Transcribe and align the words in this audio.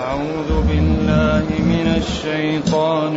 أعوذ 0.00 0.62
بالله 0.68 1.46
من 1.58 2.02
الشيطان 2.02 3.14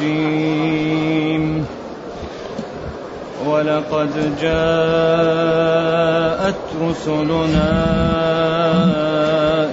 الرجيم. 0.00 1.66
ولقد 3.46 4.10
جاءت 4.40 4.54
رسلنا 6.82 7.72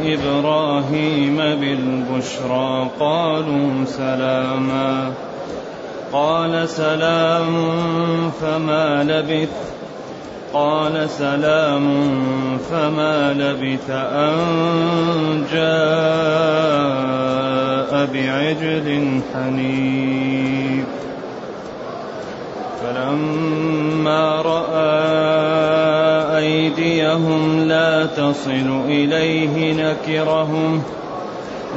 إبراهيم 0.04 1.38
بالبشرى 1.38 2.90
قالوا 3.00 3.86
سلاما. 3.86 5.12
قال 6.14 6.70
سلام 6.70 7.56
فما 8.42 9.04
لبث 9.04 9.73
قال 10.54 11.10
سلام 11.10 11.88
فما 12.72 13.34
لبث 13.34 13.90
أن 13.90 14.36
جاء 15.54 16.54
بعجل 18.14 19.20
حنيف. 19.34 20.86
فلما 22.82 24.42
رأى 24.42 25.04
أيديهم 26.38 27.60
لا 27.60 28.06
تصل 28.06 28.82
إليه 28.88 29.74
نكرهم 29.74 30.84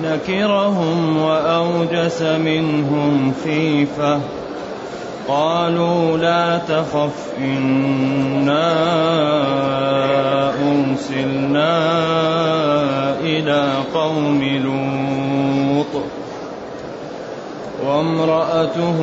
نكرهم 0.04 1.16
وأوجس 1.22 2.22
منهم 2.22 3.32
خيفة. 3.44 4.20
قالوا 5.28 6.18
لا 6.18 6.58
تخف 6.58 7.34
إنا 7.38 8.72
أرسلنا 10.48 11.78
إلى 13.20 13.72
قوم 13.94 14.42
لوط. 14.42 16.02
وامرأته 17.86 18.98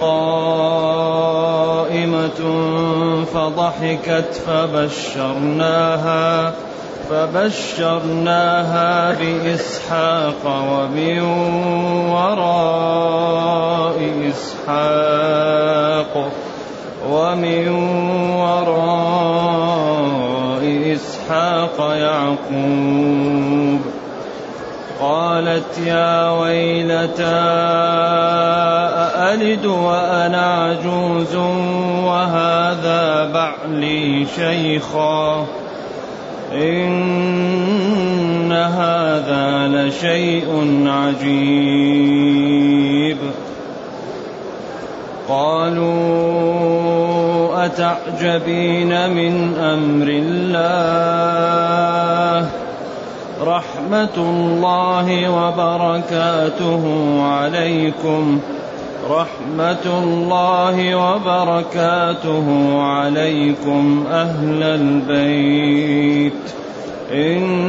قائمة 0.00 0.56
فضحكت 3.34 4.42
فبشرناها 4.46 6.26
فبشرناها 7.10 9.12
بإسحاق 9.12 10.42
ومن 10.46 11.20
وراء 12.10 13.96
إسحاق 14.30 16.30
ومن 17.10 17.68
وراء 18.36 19.82
إسحاق 20.92 21.76
يعقوب 21.80 23.80
قالت 25.00 25.78
يا 25.86 26.30
ويلتى 26.30 27.46
أألد 29.36 29.66
وأنا 29.66 30.54
عجوز 30.54 31.36
وهذا 32.04 33.32
بعلي 33.32 34.26
شيخا 34.36 35.46
إن 36.52 38.52
هذا 38.52 39.68
لشيء 39.68 40.82
عجيب. 40.86 42.36
قالوا 45.28 46.36
أتعجبين 47.64 49.10
من 49.10 49.54
أمر 49.58 50.08
الله؟ 50.08 51.46
رحمة 53.42 54.16
الله 54.16 55.30
وبركاته 55.30 56.82
عليكم. 57.22 58.40
رحمة 59.10 59.98
الله 60.02 60.94
وبركاته 60.94 62.78
عليكم 62.82 64.04
أهل 64.10 64.62
البيت. 64.62 66.32
إنه 67.12 67.68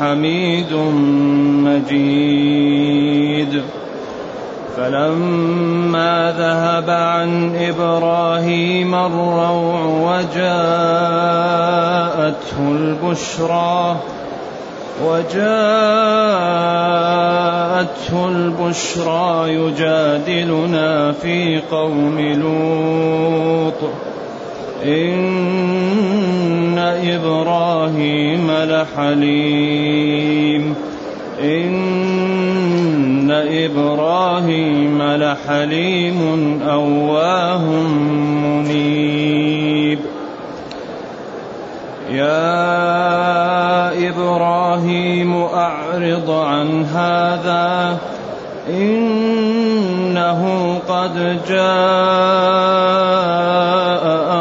حميد 0.00 0.72
مجيد. 1.64 3.62
فلما 4.76 6.34
ذهب 6.38 6.90
عن 6.90 7.56
إبراهيم 7.56 8.94
الروع 8.94 9.80
وجاءته 9.84 10.78
البشرى 12.58 13.96
وجاءته 15.04 15.38
البشرى 18.28 19.54
يجادلنا 19.54 21.12
في 21.12 21.60
قوم 21.70 22.18
لوط. 22.18 23.90
إن 24.84 26.78
إبراهيم 26.78 28.50
لحليم. 28.50 29.78
إن 31.42 33.30
إبراهيم 33.30 35.02
لحليم 35.02 36.60
أواه 36.68 37.64
منيب 38.42 39.17
يا 42.10 44.08
إبراهيم 44.08 45.36
أعرض 45.36 46.30
عن 46.30 46.84
هذا 46.84 47.98
إنه 48.70 50.42
قد 50.88 51.38
جاء 51.48 51.68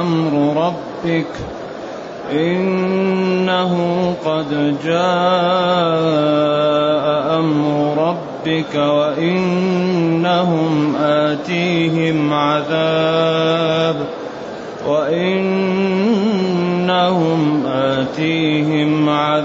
أمر 0.01 0.63
ربك. 0.65 1.27
إنه 2.31 3.73
قد 4.25 4.75
جاء 4.83 4.97
أمر 7.39 7.75
ربك 8.07 8.75
وإنهم 8.75 9.95
آتيهم 11.01 12.33
عذاب. 12.33 13.26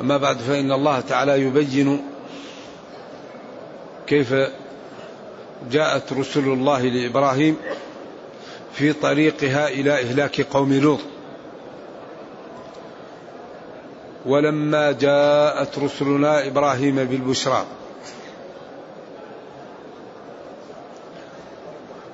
أما 0.00 0.16
بعد 0.16 0.38
فإن 0.38 0.72
الله 0.72 1.00
تعالى 1.00 1.40
يبين 1.40 2.04
كيف 4.06 4.34
جاءت 5.70 6.12
رسل 6.12 6.44
الله 6.44 6.82
لإبراهيم 6.82 7.56
في 8.72 8.92
طريقها 8.92 9.68
إلى 9.68 9.92
إهلاك 9.92 10.40
قوم 10.40 10.72
لوط. 10.72 11.00
ولما 14.26 14.92
جاءت 14.92 15.78
رسلنا 15.78 16.46
إبراهيم 16.46 17.04
بالبشرى. 17.04 17.64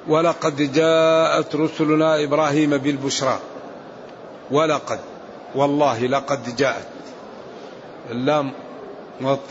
ولقد 0.09 0.73
جاءت 0.73 1.57
رسلنا 1.57 2.25
إبراهيم 2.25 2.77
بالبشرى. 2.77 3.39
ولقد 4.51 5.01
والله 5.55 6.07
لقد 6.07 6.57
جاءت. 6.57 6.96
اللام 8.11 8.53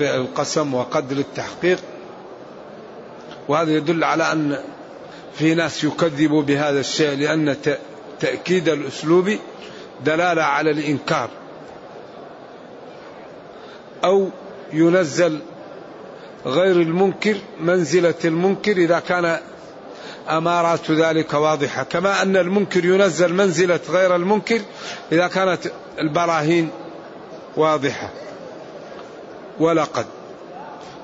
القسم 0.02 0.74
وقد 0.74 1.14
للتحقيق 1.14 1.80
وهذا 3.48 3.72
يدل 3.72 4.04
على 4.04 4.32
أن 4.32 4.60
في 5.34 5.56
ناس 5.56 5.84
يكذبوا 5.84 6.42
بهذا 6.42 6.80
الشيء 6.80 7.18
لأن 7.18 7.56
تأكيد 8.20 8.70
الأسلوب 8.70 9.32
دلالة 10.06 10.44
على 10.44 10.72
الإنكار 10.72 11.30
أو 14.04 14.30
ينزل 14.74 15.40
غير 16.46 16.76
المنكر 16.76 17.36
منزلة 17.60 18.14
المنكر 18.26 18.72
إذا 18.72 19.00
كان 19.00 19.40
أمارات 20.30 20.92
ذلك 20.92 21.34
واضحة 21.34 21.84
كما 21.84 22.22
أن 22.22 22.38
المنكر 22.38 22.86
ينزل 22.86 23.34
منزلة 23.34 23.80
غير 23.90 24.16
المنكر 24.16 24.62
إذا 25.12 25.28
كانت 25.28 25.72
البراهين 26.00 26.70
واضحة. 27.58 28.10
ولقد. 29.60 30.06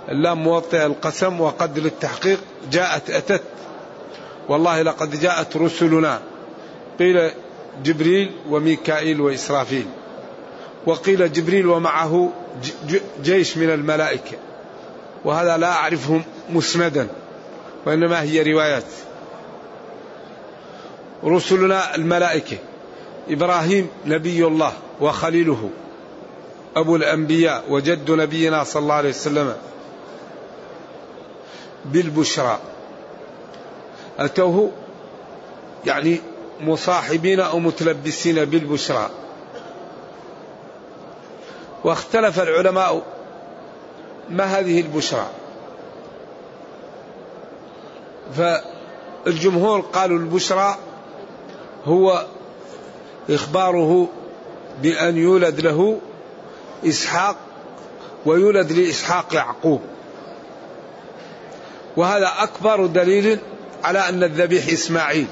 اللام 0.10 0.44
موطئ 0.44 0.86
القسم 0.86 1.42
وقد 1.42 1.80
للتحقيق 1.80 2.40
جاءت 2.72 3.10
أتت. 3.10 3.42
والله 4.50 4.82
لقد 4.82 5.20
جاءت 5.20 5.58
رسلنا. 5.58 6.22
قيل 7.00 7.32
جبريل 7.84 8.32
وميكائيل 8.50 9.22
وإسرافيل. 9.22 9.86
وقيل 10.86 11.34
جبريل 11.34 11.68
ومعه 11.68 12.32
جيش 13.24 13.58
من 13.58 13.70
الملائكة. 13.70 14.38
وهذا 15.26 15.58
لا 15.58 15.72
أعرفه 15.72 16.22
مسندا 16.50 17.08
وإنما 17.86 18.22
هي 18.22 18.54
روايات. 18.54 18.84
رسلنا 21.24 21.96
الملائكة. 21.96 22.58
إبراهيم 23.30 23.88
نبي 24.06 24.46
الله 24.46 24.74
وخليله. 25.02 25.70
أبو 26.76 26.96
الأنبياء 26.96 27.64
وجد 27.70 28.12
نبينا 28.12 28.64
صلى 28.64 28.82
الله 28.82 28.94
عليه 28.94 29.10
وسلم 29.10 29.56
بالبشرى. 31.86 32.60
أتوه 34.20 34.72
يعني 35.86 36.22
مصاحبين 36.62 37.40
أو 37.40 37.60
متلبسين 37.60 38.46
بالبشرى. 38.46 39.10
واختلف 41.84 42.40
العلماء 42.40 43.02
ما 44.30 44.44
هذه 44.44 44.82
البشرى. 44.82 45.28
فالجمهور 48.38 49.80
قالوا 49.80 50.20
البشرى 50.20 50.78
هو 51.86 52.26
إخباره 53.30 54.08
بأن 54.82 55.18
يولد 55.18 55.60
له 55.60 56.00
إسحاق 56.86 57.36
ويولد 58.26 58.72
لإسحاق 58.72 59.34
يعقوب. 59.34 59.82
وهذا 61.98 62.32
أكبر 62.38 62.86
دليل 62.86 63.40
على 63.84 64.00
أن 64.10 64.24
الذبيح 64.24 64.68
إسماعيل. 64.68 65.28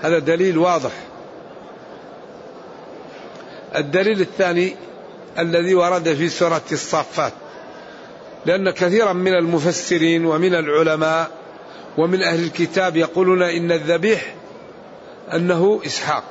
هذا 0.00 0.18
دليل 0.18 0.58
واضح. 0.58 0.92
الدليل 3.76 4.20
الثاني 4.20 4.76
الذي 5.38 5.74
ورد 5.74 6.14
في 6.14 6.28
سورة 6.28 6.62
الصافات 6.72 7.32
لأن 8.46 8.70
كثيرا 8.70 9.12
من 9.12 9.34
المفسرين 9.34 10.26
ومن 10.26 10.54
العلماء 10.54 11.30
ومن 11.98 12.22
أهل 12.22 12.44
الكتاب 12.44 12.96
يقولون 12.96 13.42
إن 13.42 13.72
الذبيح 13.72 14.34
أنه 15.34 15.80
إسحاق. 15.86 16.24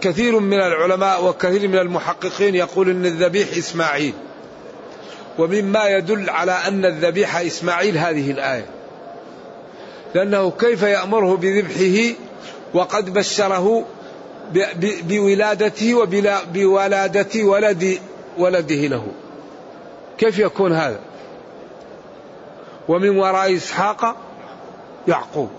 وكثير 0.00 0.38
من 0.38 0.58
العلماء 0.60 1.24
وكثير 1.24 1.68
من 1.68 1.78
المحققين 1.78 2.54
يقول 2.54 2.90
أن 2.90 3.06
الذبيح 3.06 3.48
إسماعيل. 3.56 4.12
ومما 5.38 5.88
يدل 5.88 6.30
على 6.30 6.52
أن 6.52 6.84
الذبيح 6.84 7.36
إسماعيل 7.36 7.98
هذه 7.98 8.30
الآية. 8.30 8.66
لأنه 10.14 10.50
كيف 10.50 10.82
يأمره 10.82 11.36
بذبحه 11.36 12.14
وقد 12.74 13.12
بشره 13.12 13.84
بولادته 15.02 15.94
وبولادة 15.94 17.44
ولد 17.44 17.98
ولده 18.38 18.86
له. 18.86 19.06
كيف 20.18 20.38
يكون 20.38 20.72
هذا؟ 20.72 21.00
ومن 22.88 23.18
وراء 23.18 23.56
إسحاق 23.56 24.16
يعقوب. 25.08 25.50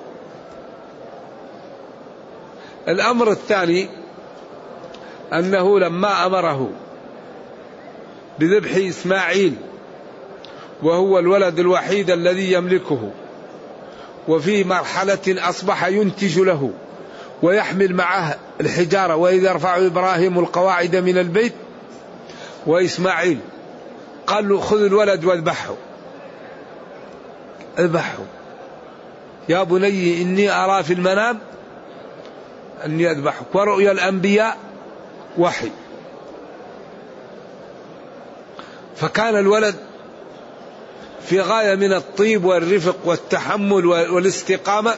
الأمر 2.87 3.31
الثاني 3.31 4.00
أنه 5.33 5.79
لما 5.79 6.25
أمره 6.25 6.69
بذبح 8.39 8.75
إسماعيل 8.75 9.55
وهو 10.83 11.19
الولد 11.19 11.59
الوحيد 11.59 12.11
الذي 12.11 12.51
يملكه 12.51 13.11
وفي 14.27 14.63
مرحلة 14.63 15.19
أصبح 15.27 15.87
ينتج 15.87 16.39
له 16.39 16.71
ويحمل 17.41 17.95
معه 17.95 18.35
الحجارة 18.61 19.15
وإذا 19.15 19.51
يرفع 19.51 19.77
إبراهيم 19.77 20.39
القواعد 20.39 20.95
من 20.95 21.17
البيت 21.17 21.53
وإسماعيل 22.65 23.39
قال 24.27 24.49
له 24.49 24.59
خذ 24.59 24.83
الولد 24.83 25.25
واذبحه. 25.25 25.75
اذبحه. 27.79 28.17
يا 29.49 29.63
بني 29.63 30.21
إني 30.21 30.51
أرى 30.51 30.83
في 30.83 30.93
المنام 30.93 31.39
أني 32.85 33.11
أذبحك. 33.11 33.55
ورؤيا 33.55 33.91
الأنبياء 33.91 34.57
وحي 35.37 35.71
فكان 38.95 39.35
الولد 39.35 39.75
في 41.25 41.41
غاية 41.41 41.75
من 41.75 41.93
الطيب 41.93 42.45
والرفق 42.45 42.95
والتحمل 43.05 43.85
والاستقامة 43.85 44.95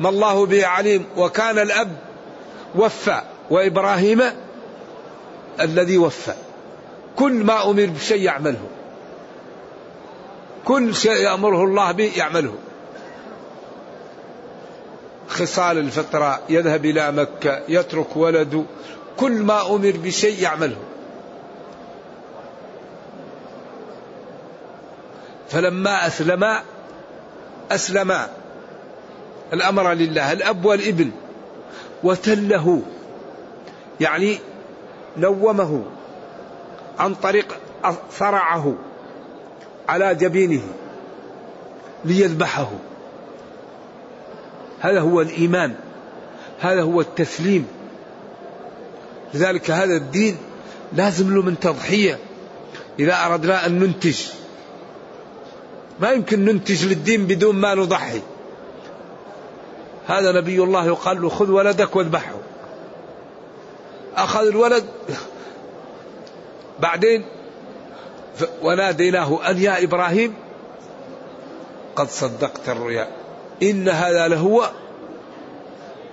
ما 0.00 0.08
الله 0.08 0.46
به 0.46 0.66
عليم. 0.66 1.04
وكان 1.16 1.58
الأب 1.58 1.96
وفى 2.74 3.22
وإبراهيم 3.50 4.22
الذي 5.60 5.98
وفى. 5.98 6.34
كل 7.16 7.32
ما 7.32 7.70
أمر 7.70 7.86
بشيء 7.86 8.22
يعمله. 8.22 8.60
كل 10.64 10.94
شيء 10.94 11.12
يأمره 11.12 11.64
الله 11.64 11.92
به 11.92 12.12
يعمله. 12.16 12.54
خصال 15.28 15.78
الفترة 15.78 16.40
يذهب 16.48 16.84
إلى 16.84 17.12
مكة 17.12 17.62
يترك 17.68 18.16
ولده 18.16 18.62
كل 19.16 19.32
ما 19.32 19.66
أمر 19.66 19.92
بشيء 20.04 20.42
يعمله. 20.42 20.76
فلما 25.48 26.06
أسلما 26.06 26.62
أسلما 27.70 28.28
الأمر 29.52 29.92
لله 29.92 30.32
الأب 30.32 30.64
والابن 30.64 31.10
وتله 32.02 32.82
يعني 34.00 34.38
نومه 35.16 35.82
عن 36.98 37.14
طريق 37.14 37.58
صرعه 38.10 38.74
على 39.88 40.14
جبينه 40.14 40.62
ليذبحه. 42.04 42.68
هذا 44.80 45.00
هو 45.00 45.20
الإيمان 45.20 45.74
هذا 46.60 46.82
هو 46.82 47.00
التسليم. 47.00 47.68
لذلك 49.34 49.70
هذا 49.70 49.96
الدين 49.96 50.36
لازم 50.92 51.34
له 51.34 51.42
من 51.42 51.60
تضحية. 51.60 52.18
إذا 52.98 53.26
أردنا 53.26 53.66
أن 53.66 53.78
ننتج 53.78 54.20
ما 56.00 56.10
يمكن 56.10 56.44
ننتج 56.44 56.86
للدين 56.86 57.26
بدون 57.26 57.56
ما 57.56 57.74
نضحي. 57.74 58.20
هذا 60.06 60.32
نبي 60.32 60.62
الله 60.62 60.86
يقال 60.86 61.22
له 61.22 61.28
خذ 61.28 61.50
ولدك 61.50 61.96
واذبحه. 61.96 62.34
أخذ 64.16 64.46
الولد 64.46 64.84
بعدين 66.80 67.24
وناديناه 68.62 69.50
أن 69.50 69.62
يا 69.62 69.84
إبراهيم 69.84 70.34
قد 71.96 72.08
صدقت 72.10 72.68
الرؤيا 72.68 73.08
إن 73.62 73.88
هذا 73.88 74.28
لهو 74.28 74.70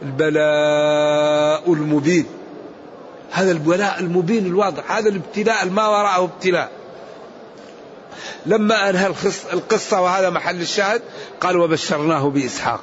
البلاء 0.02 1.74
المبين. 1.74 2.26
هذا 3.34 3.52
البلاء 3.52 4.00
المبين 4.00 4.46
الواضح 4.46 4.92
هذا 4.92 5.10
الابتلاء 5.10 5.66
ما 5.66 5.88
وراءه 5.88 6.24
ابتلاء. 6.24 6.72
لما 8.46 8.90
أنهى 8.90 9.14
القصة 9.54 10.02
وهذا 10.02 10.30
محل 10.30 10.62
الشاهد 10.62 11.02
قال 11.42 11.58
وبشرناه 11.58 12.30
بإسحاق. 12.30 12.82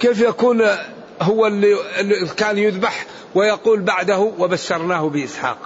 كيف 0.00 0.20
يكون 0.20 0.62
هو 1.22 1.46
اللي 1.46 1.76
كان 2.36 2.58
يذبح 2.58 3.06
ويقول 3.34 3.80
بعده 3.80 4.18
وبشرناه 4.18 5.08
بإسحاق. 5.08 5.58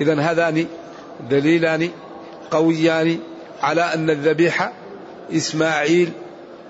إذا 0.00 0.20
هذان 0.20 0.66
دليلان 1.30 1.90
قويان 2.50 3.18
على 3.62 3.82
أن 3.94 4.10
الذبيحة 4.10 4.72
إسماعيل 5.32 6.12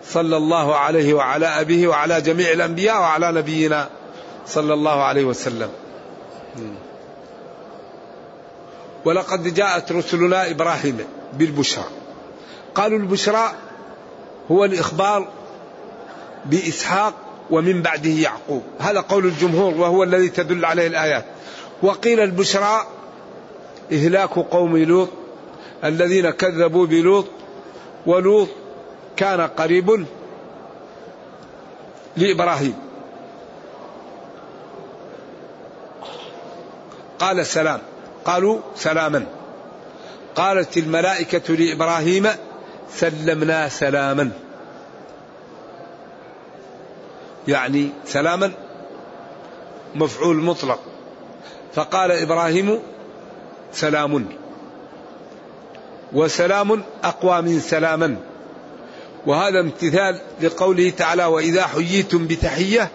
صلى 0.04 0.37
الله 0.37 0.76
عليه 0.76 1.14
وعلى 1.14 1.47
أبيه 1.47 1.88
وعلى 1.88 2.21
جميع 2.21 2.52
الأنبياء 2.52 3.00
وعلى 3.00 3.33
نبينا 3.33 3.88
صلى 4.47 4.75
الله 4.75 5.03
عليه 5.03 5.25
وسلم. 5.25 5.71
ولقد 9.05 9.55
جاءت 9.55 9.93
رسلنا 9.93 10.51
إبراهيم 10.51 10.99
بالبشرى. 11.33 11.85
قالوا 12.75 12.99
البشرى 12.99 13.53
هو 14.51 14.65
الإخبار 14.65 15.29
بإسحاق 16.45 17.15
ومن 17.51 17.83
بعده 17.83 18.11
يعقوب. 18.11 18.63
هذا 18.79 19.01
قول 19.01 19.27
الجمهور 19.27 19.75
وهو 19.75 20.03
الذي 20.03 20.29
تدل 20.29 20.65
عليه 20.65 20.87
الآيات. 20.87 21.25
وقيل 21.83 22.21
البشرى 22.21 22.87
إهلاك 23.93 24.31
قوم 24.31 24.77
لوط 24.77 25.09
الذين 25.85 26.31
كذبوا 26.31 26.87
بلوط 26.87 27.27
ولوط 28.07 28.49
كان 29.17 29.41
قريب 29.41 30.07
لإبراهيم. 32.17 32.75
فقال 37.23 37.47
سلام. 37.47 37.81
قالوا 38.25 38.61
سلاما. 38.76 39.26
قالت 40.35 40.76
الملائكة 40.76 41.55
لإبراهيم 41.55 42.29
سلمنا 42.95 43.69
سلاما. 43.69 44.31
يعني 47.49 47.91
سلاما 48.07 48.52
مفعول 49.95 50.37
مطلق. 50.37 50.79
فقال 51.75 52.11
إبراهيم 52.11 52.79
سلام. 53.73 54.26
وسلام 56.12 56.85
أقوى 57.05 57.43
من 57.43 57.61
سلاما. 57.61 58.17
وهذا 59.26 59.61
امتثال 59.61 60.19
لقوله 60.41 60.91
تعالى 60.91 61.25
وإذا 61.25 61.67
حييتم 61.67 62.26
بتحية 62.26 62.91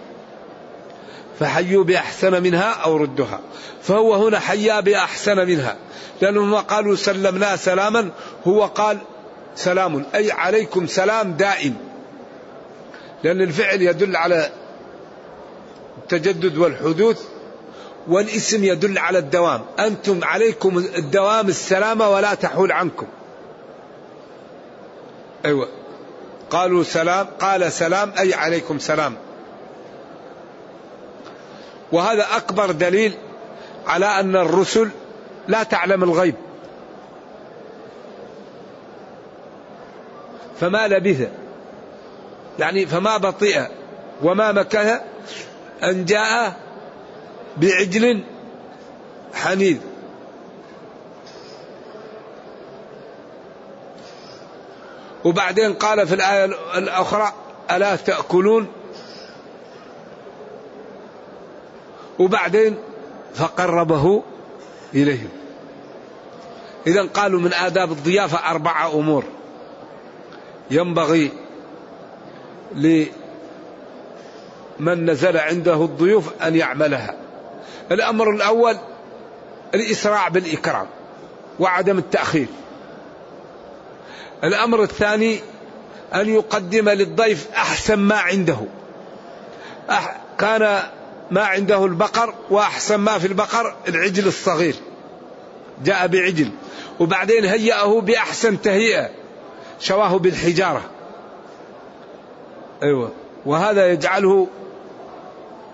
فحيوا 1.40 1.84
بأحسن 1.84 2.42
منها 2.42 2.72
أو 2.72 2.96
ردها 2.96 3.40
فهو 3.82 4.14
هنا 4.14 4.38
حيا 4.38 4.80
بأحسن 4.80 5.46
منها. 5.46 5.76
لأنهم 6.20 6.54
قالوا 6.54 6.96
سلمنا 6.96 7.56
سلاما 7.56 8.10
هو 8.46 8.64
قال 8.64 8.98
سلام 9.56 10.04
أي 10.14 10.32
عليكم 10.32 10.86
سلام 10.86 11.32
دائم. 11.32 11.76
لأن 13.24 13.40
الفعل 13.40 13.82
يدل 13.82 14.16
على 14.16 14.50
التجدد 15.98 16.58
والحدوث 16.58 17.22
والاسم 18.08 18.64
يدل 18.64 18.98
على 18.98 19.18
الدوام. 19.18 19.64
أنتم 19.78 20.24
عليكم 20.24 20.78
الدوام 20.78 21.48
السلامة 21.48 22.08
ولا 22.08 22.34
تحول 22.34 22.72
عنكم. 22.72 23.06
أيوة. 25.44 25.68
قالوا 26.50 26.82
سلام 26.82 27.26
قال 27.40 27.72
سلام 27.72 28.12
أي 28.18 28.34
عليكم 28.34 28.78
سلام. 28.78 29.14
وهذا 31.92 32.26
أكبر 32.36 32.70
دليل 32.70 33.14
على 33.86 34.06
أن 34.06 34.36
الرسل 34.36 34.90
لا 35.48 35.62
تعلم 35.62 36.02
الغيب. 36.02 36.34
فما 40.60 40.88
لبث 40.88 41.28
يعني 42.58 42.86
فما 42.86 43.16
بطئ 43.16 43.60
وما 44.22 44.52
مكث 44.52 45.00
أن 45.82 46.04
جاء 46.04 46.56
بعجل 47.56 48.24
حنيذ. 49.34 49.78
وبعدين 55.24 55.74
قال 55.74 56.06
في 56.06 56.14
الآية 56.14 56.44
الأخرى 56.76 57.32
ألا 57.70 57.96
تأكلون 57.96 58.68
وبعدين 62.18 62.78
فقربه 63.34 64.22
إليهم. 64.94 65.28
إذا 66.86 67.02
قالوا 67.02 67.40
من 67.40 67.52
آداب 67.52 67.92
الضيافة 67.92 68.50
أربعة 68.50 68.94
أمور. 68.94 69.24
ينبغي 70.70 71.30
لمن 72.74 73.10
نزل 75.10 75.36
عنده 75.36 75.84
الضيوف 75.84 76.42
أن 76.42 76.56
يعملها. 76.56 77.16
الأمر 77.92 78.30
الأول 78.30 78.76
الإسراع 79.74 80.28
بالإكرام 80.28 80.86
وعدم 81.60 81.98
التأخير. 81.98 82.46
الأمر 84.44 84.82
الثاني 84.82 85.40
أن 86.14 86.28
يقدم 86.28 86.88
للضيف 86.88 87.48
أحسن 87.56 87.98
ما 87.98 88.16
عنده. 88.16 88.58
كان 90.38 90.82
ما 91.30 91.42
عنده 91.44 91.84
البقر 91.84 92.34
وأحسن 92.50 92.96
ما 92.96 93.18
في 93.18 93.26
البقر 93.26 93.76
العجل 93.88 94.26
الصغير. 94.26 94.74
جاء 95.84 96.06
بعجل 96.06 96.50
وبعدين 97.00 97.44
هيأه 97.44 98.00
بأحسن 98.00 98.60
تهيئة 98.60 99.10
شواه 99.80 100.18
بالحجارة. 100.18 100.82
أيوة 102.82 103.12
وهذا 103.46 103.92
يجعله 103.92 104.46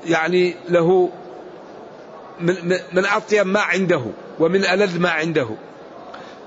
يعني 0.07 0.57
له 0.69 1.11
من, 2.41 2.55
من 2.93 3.07
أطيب 3.07 3.47
ما 3.47 3.61
عنده 3.61 4.03
ومن 4.39 4.65
ألذ 4.65 4.99
ما 4.99 5.11
عنده. 5.11 5.49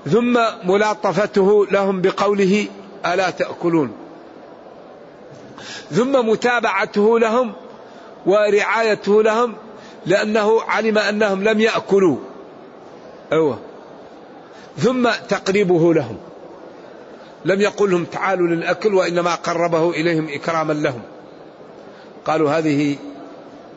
ثم 0.06 0.40
ملاطفته 0.64 1.66
لهم 1.66 2.00
بقوله 2.00 2.66
ألا 3.06 3.30
تأكلون. 3.30 3.92
ثم 5.90 6.28
متابعته 6.28 7.18
لهم 7.18 7.52
ورعايته 8.26 9.22
لهم 9.22 9.54
لأنه 10.06 10.62
علم 10.62 10.98
أنهم 10.98 11.44
لم 11.44 11.60
يأكلوا. 11.60 12.16
أيوة. 13.32 13.58
ثم 14.78 15.08
تقريبه 15.28 15.94
لهم. 15.94 16.16
لم 17.44 17.60
يقل 17.60 17.90
لهم 17.90 18.04
تعالوا 18.04 18.46
للأكل 18.46 18.94
وإنما 18.94 19.34
قربه 19.34 19.90
إليهم 19.90 20.28
إكراما 20.28 20.72
لهم. 20.72 21.02
قالوا 22.24 22.50
هذه 22.50 22.96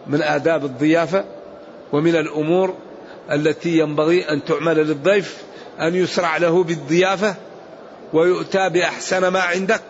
من 0.07 0.21
آداب 0.21 0.65
الضيافة 0.65 1.25
ومن 1.91 2.15
الأمور 2.15 2.75
التي 3.31 3.77
ينبغي 3.77 4.29
أن 4.29 4.43
تعمل 4.43 4.75
للضيف 4.75 5.37
أن 5.79 5.95
يسرع 5.95 6.37
له 6.37 6.63
بالضيافة 6.63 7.35
ويؤتى 8.13 8.69
بأحسن 8.69 9.27
ما 9.27 9.39
عندك 9.39 9.81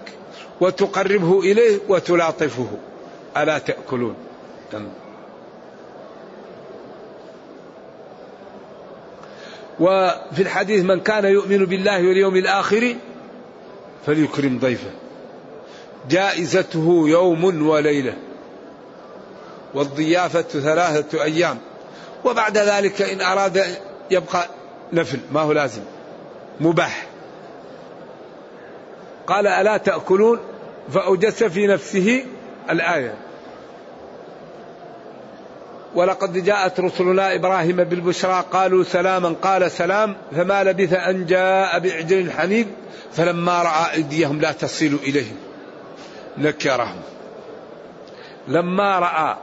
وتقربه 0.61 1.39
إليه 1.39 1.79
وتلاطفه. 1.89 2.67
ألا 3.37 3.57
تأكلون؟ 3.57 4.15
وفي 9.79 10.41
الحديث 10.41 10.83
من 10.83 10.99
كان 10.99 11.25
يؤمن 11.25 11.65
بالله 11.65 12.07
واليوم 12.07 12.35
الآخر 12.35 12.95
فليكرم 14.05 14.59
ضيفه. 14.59 14.91
جائزته 16.09 17.03
يوم 17.07 17.67
وليلة. 17.67 18.13
والضيافة 19.73 20.41
ثلاثة 20.41 21.23
أيام. 21.23 21.57
وبعد 22.25 22.57
ذلك 22.57 23.01
إن 23.01 23.21
أراد 23.21 23.65
يبقى 24.11 24.47
نفل. 24.93 25.19
ما 25.31 25.41
هو 25.41 25.51
لازم؟ 25.51 25.81
مباح. 26.59 27.07
قال 29.27 29.47
ألا 29.47 29.77
تأكلون؟ 29.77 30.39
فأوجس 30.93 31.43
في 31.43 31.67
نفسه 31.67 32.25
الآية. 32.69 33.30
ولقد 35.95 36.43
جاءت 36.43 36.79
رسلنا 36.79 37.35
إبراهيم 37.35 37.75
بالبشرى 37.75 38.45
قالوا 38.51 38.83
سلاما 38.83 39.35
قال 39.41 39.71
سلام 39.71 40.15
فما 40.35 40.63
لبث 40.63 40.93
أن 40.93 41.25
جاء 41.25 41.79
بعجل 41.79 42.31
حنيذ 42.31 42.65
فلما 43.13 43.61
رأى 43.61 43.93
أيديهم 43.93 44.41
لا 44.41 44.51
تصل 44.51 44.99
إليهم 45.03 45.35
نكرهم. 46.37 47.01
لما 48.47 48.99
رأى 48.99 49.37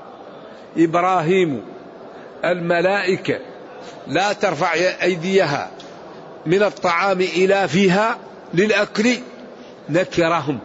إبراهيم 0.76 1.62
الملائكة 2.45 3.38
لا 4.07 4.33
ترفع 4.33 4.75
أيديها 5.02 5.71
من 6.47 6.62
الطعام 6.62 7.21
إلى 7.21 7.69
فيها 7.69 8.19
للأكل 8.55 9.19
نكرهم. 9.88 10.59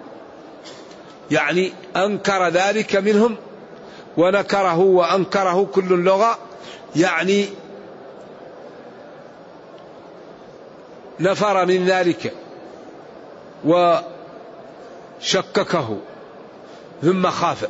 يعني 1.32 1.72
أنكر 1.96 2.48
ذلك 2.48 2.96
منهم 2.96 3.36
ونكره 4.17 4.79
وأنكره 4.79 5.67
كل 5.74 5.93
اللغة 5.93 6.38
يعني 6.96 7.50
نفر 11.20 11.65
من 11.65 11.86
ذلك 11.86 12.34
وشككه 15.22 15.98
ثم 17.01 17.29
خاف. 17.29 17.67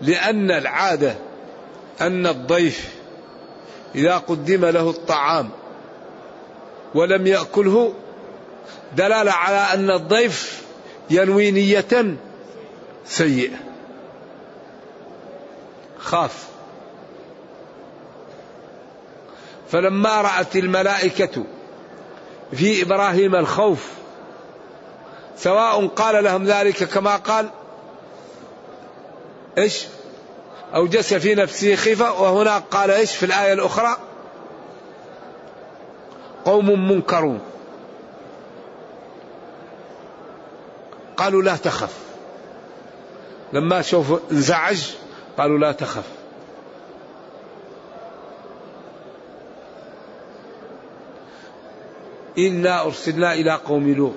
لأن 0.00 0.50
العادة 0.50 1.14
أن 2.00 2.26
الضيف 2.26 2.94
إذا 3.94 4.16
قدم 4.16 4.64
له 4.64 4.90
الطعام 4.90 5.50
ولم 6.94 7.26
يأكله 7.26 7.94
دلالة 8.96 9.32
على 9.32 9.74
أن 9.74 9.90
الضيف 9.90 10.62
ينوي 11.10 11.50
نية 11.50 12.16
سيئة. 13.06 13.69
خاف. 16.00 16.48
فلما 19.70 20.20
رأت 20.20 20.56
الملائكة 20.56 21.44
في 22.52 22.82
إبراهيم 22.82 23.34
الخوف 23.34 23.88
سواء 25.36 25.86
قال 25.86 26.24
لهم 26.24 26.44
ذلك 26.44 26.84
كما 26.84 27.16
قال 27.16 27.50
إيش؟ 29.58 29.86
أوجس 30.74 31.14
في 31.14 31.34
نفسه 31.34 31.74
خيفة 31.74 32.22
وهنا 32.22 32.58
قال 32.58 32.90
إيش 32.90 33.16
في 33.16 33.26
الآية 33.26 33.52
الأخرى؟ 33.52 33.96
قوم 36.44 36.90
منكرون. 36.90 37.40
قالوا 41.16 41.42
لا 41.42 41.56
تخف. 41.56 41.92
لما 43.52 43.82
شوف 43.82 44.20
انزعج 44.32 44.90
قالوا 45.38 45.58
لا 45.58 45.72
تخف. 45.72 46.08
إنا 52.38 52.82
أرسلنا 52.82 53.32
إلى 53.32 53.50
قوم 53.50 53.92
لوط. 53.92 54.14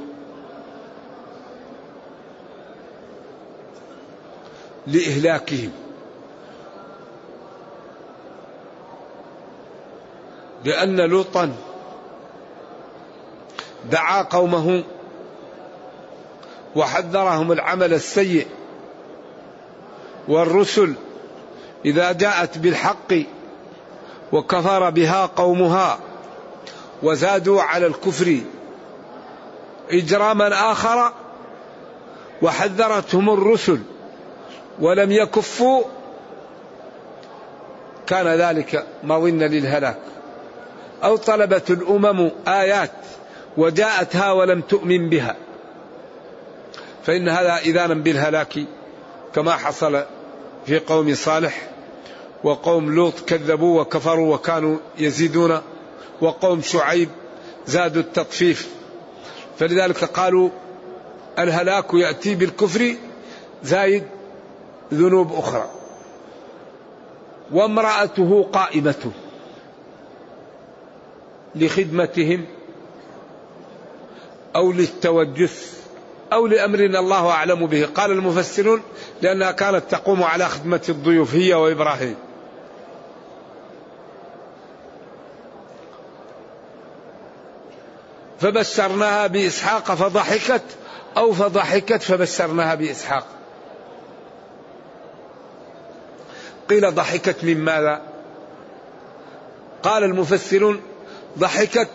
لإهلاكهم. 4.87 5.71
لأن 10.65 11.01
لوطا 11.01 11.55
دعا 13.91 14.21
قومه 14.21 14.83
وحذرهم 16.75 17.51
العمل 17.51 17.93
السيء 17.93 18.47
والرسل 20.27 20.93
إذا 21.85 22.11
جاءت 22.11 22.57
بالحق 22.57 23.13
وكفر 24.31 24.89
بها 24.89 25.25
قومها 25.25 25.99
وزادوا 27.03 27.61
على 27.61 27.85
الكفر 27.85 28.39
إجراما 29.91 30.71
آخر 30.71 31.11
وحذرتهم 32.41 33.29
الرسل 33.29 33.79
ولم 34.79 35.11
يكفوا 35.11 35.83
كان 38.07 38.27
ذلك 38.27 38.85
مظن 39.03 39.39
للهلاك. 39.39 39.97
أو 41.03 41.15
طلبت 41.15 41.71
الأمم 41.71 42.31
آيات 42.47 42.91
وجاءتها 43.57 44.31
ولم 44.31 44.61
تؤمن 44.61 45.09
بها 45.09 45.35
فإن 47.03 47.29
هذا 47.29 47.57
إذانا 47.57 47.93
بالهلاك. 47.93 48.59
كما 49.35 49.51
حصل 49.51 50.03
في 50.65 50.79
قوم 50.79 51.15
صالح 51.15 51.69
وقوم 52.43 52.95
لوط 52.95 53.19
كذبوا 53.19 53.81
وكفروا 53.81 54.33
وكانوا 54.35 54.77
يزيدون 54.97 55.61
وقوم 56.21 56.61
شعيب 56.61 57.09
زادوا 57.67 58.01
التطفيف. 58.01 58.69
فلذلك 59.59 60.03
قالوا 60.03 60.49
الهلاك 61.39 61.93
يأتي 61.93 62.35
بالكفر 62.35 62.95
زايد 63.63 64.03
ذنوب 64.93 65.33
أخرى. 65.33 65.69
وامرأته 67.51 68.49
قائمة 68.53 69.11
لخدمتهم 71.55 72.45
أو 74.55 74.71
للتوجث 74.71 75.82
أو 76.33 76.47
لأمر 76.47 76.79
الله 76.79 77.29
أعلم 77.29 77.67
به. 77.67 77.85
قال 77.85 78.11
المفسرون 78.11 78.83
لأنها 79.21 79.51
كانت 79.51 79.83
تقوم 79.89 80.23
على 80.23 80.49
خدمة 80.49 80.81
الضيوف 80.89 81.35
هي 81.35 81.53
وإبراهيم. 81.53 82.15
فبشرناها 88.39 89.27
بإسحاق 89.27 89.83
فضحكت 89.83 90.63
أو 91.17 91.33
فضحكت 91.33 92.03
فبشرناها 92.03 92.75
بإسحاق. 92.75 93.27
قيل 96.69 96.95
ضحكت 96.95 97.43
من 97.43 97.57
ماذا؟ 97.57 98.01
قال 99.83 100.03
المفسرون 100.03 100.81
ضحكت 101.39 101.89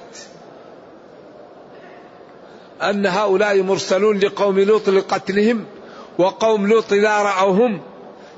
أن 2.83 3.07
هؤلاء 3.07 3.63
مرسلون 3.63 4.19
لقوم 4.19 4.61
لوط 4.61 4.89
لقتلهم 4.89 5.65
وقوم 6.19 6.67
لوط 6.67 6.93
إذا 6.93 7.19
رأوهم 7.23 7.81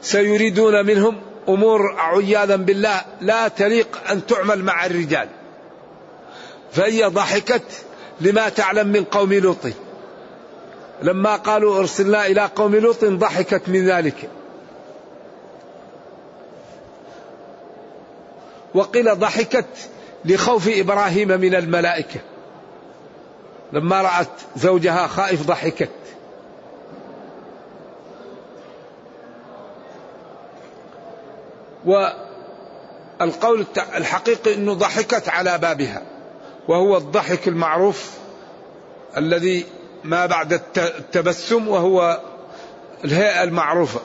سيريدون 0.02 0.86
منهم 0.86 1.20
أمور 1.48 1.94
عياذا 1.98 2.56
بالله 2.56 3.00
لا 3.20 3.48
تليق 3.48 4.10
أن 4.10 4.26
تعمل 4.26 4.64
مع 4.64 4.86
الرجال. 4.86 5.28
فهي 6.72 7.04
ضحكت 7.04 7.62
لما 8.20 8.48
تعلم 8.48 8.88
من 8.88 9.04
قوم 9.04 9.32
لوط. 9.32 9.66
لما 11.02 11.36
قالوا 11.36 11.78
أرسلنا 11.78 12.26
إلى 12.26 12.50
قوم 12.56 12.76
لوط 12.76 13.04
ضحكت 13.04 13.68
من 13.68 13.90
ذلك. 13.90 14.30
وقيل 18.74 19.18
ضحكت 19.18 19.66
لخوف 20.24 20.68
إبراهيم 20.68 21.28
من 21.28 21.54
الملائكة. 21.54 22.20
لما 23.72 24.02
رأت 24.02 24.28
زوجها 24.56 25.06
خائف 25.06 25.46
ضحكت. 25.46 25.90
والقول 31.84 33.66
الحقيقي 33.96 34.54
أنه 34.54 34.74
ضحكت 34.74 35.28
على 35.28 35.58
بابها 35.58 36.02
وهو 36.68 36.96
الضحك 36.96 37.48
المعروف 37.48 38.10
الذي 39.16 39.64
ما 40.04 40.26
بعد 40.26 40.52
التبسم 40.76 41.68
وهو 41.68 42.20
الهيئة 43.04 43.42
المعروفة. 43.42 44.00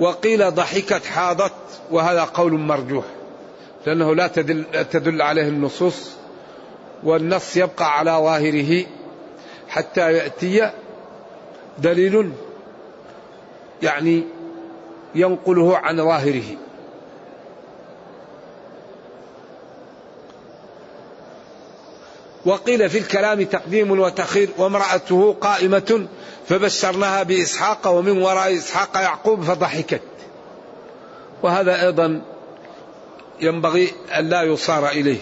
وقيل 0.00 0.54
ضحكت 0.54 1.04
حاضت 1.04 1.52
وهذا 1.90 2.24
قول 2.24 2.52
مرجوح 2.52 3.04
لأنه 3.86 4.14
لا 4.14 4.26
تدل, 4.26 4.64
تدل 4.90 5.22
عليه 5.22 5.48
النصوص. 5.48 6.19
والنص 7.04 7.56
يبقى 7.56 7.98
على 7.98 8.10
ظاهره 8.10 8.84
حتى 9.68 10.12
يأتي 10.12 10.70
دليل 11.78 12.32
يعني 13.82 14.24
ينقله 15.14 15.76
عن 15.76 15.96
ظاهره. 15.96 16.56
وقيل 22.46 22.90
في 22.90 22.98
الكلام 22.98 23.42
تقديم 23.42 24.00
وتخير 24.00 24.48
وامرأته 24.58 25.36
قائمة 25.40 26.06
فبشرناها 26.48 27.22
بإسحاق 27.22 27.86
ومن 27.86 28.22
وراء 28.22 28.54
إسحاق 28.54 28.96
يعقوب 28.96 29.42
فضحكت. 29.42 30.02
وهذا 31.42 31.86
أيضا 31.86 32.22
ينبغي 33.40 33.92
أن 34.18 34.28
لا 34.28 34.42
يصار 34.42 34.88
إليه. 34.88 35.18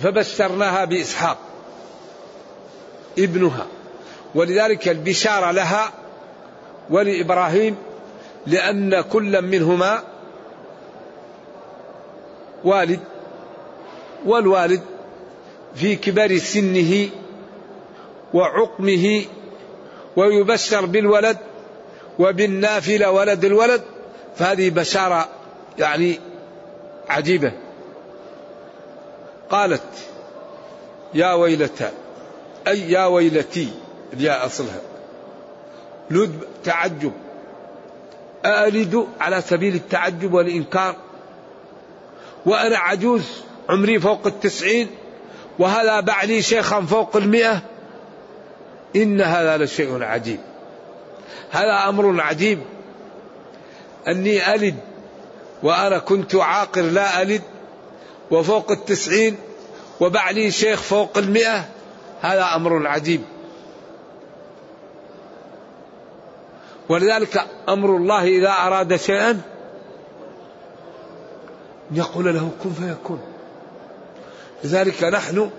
فبشرناها 0.00 0.84
بإسحاق 0.84 1.38
ابنها. 3.18 3.66
ولذلك 4.34 4.88
البشارة 4.88 5.50
لها 5.50 5.92
ولإبراهيم 6.90 7.76
لأن 8.46 9.00
كل 9.00 9.42
منهما 9.42 10.02
والد 12.64 13.00
والوالد 14.26 14.82
في 15.74 15.96
كبر 15.96 16.38
سنه 16.38 17.08
وعقمه 18.34 19.24
ويبشر 20.16 20.86
بالولد 20.86 21.38
وبالنافلة 22.18 23.10
ولد 23.10 23.44
الولد. 23.44 23.82
فهذه 24.36 24.70
بشارة 24.70 25.28
يعني 25.78 26.20
عجيبة. 27.08 27.52
قالت 29.50 29.82
يا 31.14 31.32
ويلتى 31.32 31.90
أي 32.68 32.92
يا 32.92 33.06
ويلتي 33.06 33.68
الياء 34.12 34.46
أصلها. 34.46 34.80
لد 36.10 36.40
تعجب. 36.64 37.12
ألد 38.46 39.06
على 39.20 39.40
سبيل 39.40 39.74
التعجب 39.74 40.32
والإنكار. 40.32 40.96
وأنا 42.46 42.78
عجوز 42.78 43.22
عمري 43.68 44.00
فوق 44.00 44.26
التسعين. 44.26 44.88
وهذا 45.58 46.00
بعلي 46.00 46.42
شيخا 46.42 46.80
فوق 46.80 47.16
المئة. 47.16 47.62
إن 48.96 49.20
هذا 49.20 49.56
لشيء 49.64 50.02
عجيب. 50.02 50.40
هذا 51.50 51.88
أمر 51.88 52.20
عجيب. 52.20 52.58
أني 54.08 54.54
ألد 54.54 54.76
وأنا 55.62 55.98
كنت 55.98 56.34
عاقر 56.34 56.82
لا 56.82 57.22
ألد 57.22 57.42
وفوق 58.30 58.70
التسعين 58.70 59.36
وبعلي 60.00 60.50
شيخ 60.50 60.82
فوق 60.82 61.18
المئة 61.18 61.68
هذا 62.20 62.54
أمر 62.54 62.86
عجيب. 62.86 63.22
ولذلك 66.88 67.46
أمر 67.68 67.96
الله 67.96 68.24
إذا 68.24 68.50
أراد 68.50 68.96
شيئا 68.96 69.40
يقول 71.92 72.34
له 72.34 72.50
كن 72.62 72.72
فيكون. 72.72 73.20
لذلك 74.64 75.04
نحن 75.04 75.50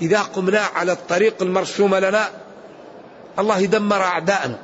إذا 0.00 0.20
قمنا 0.20 0.60
على 0.60 0.92
الطريق 0.92 1.42
المرسوم 1.42 1.94
لنا 1.94 2.28
الله 3.38 3.58
يدمر 3.58 3.96
أعداءنا. 4.02 4.58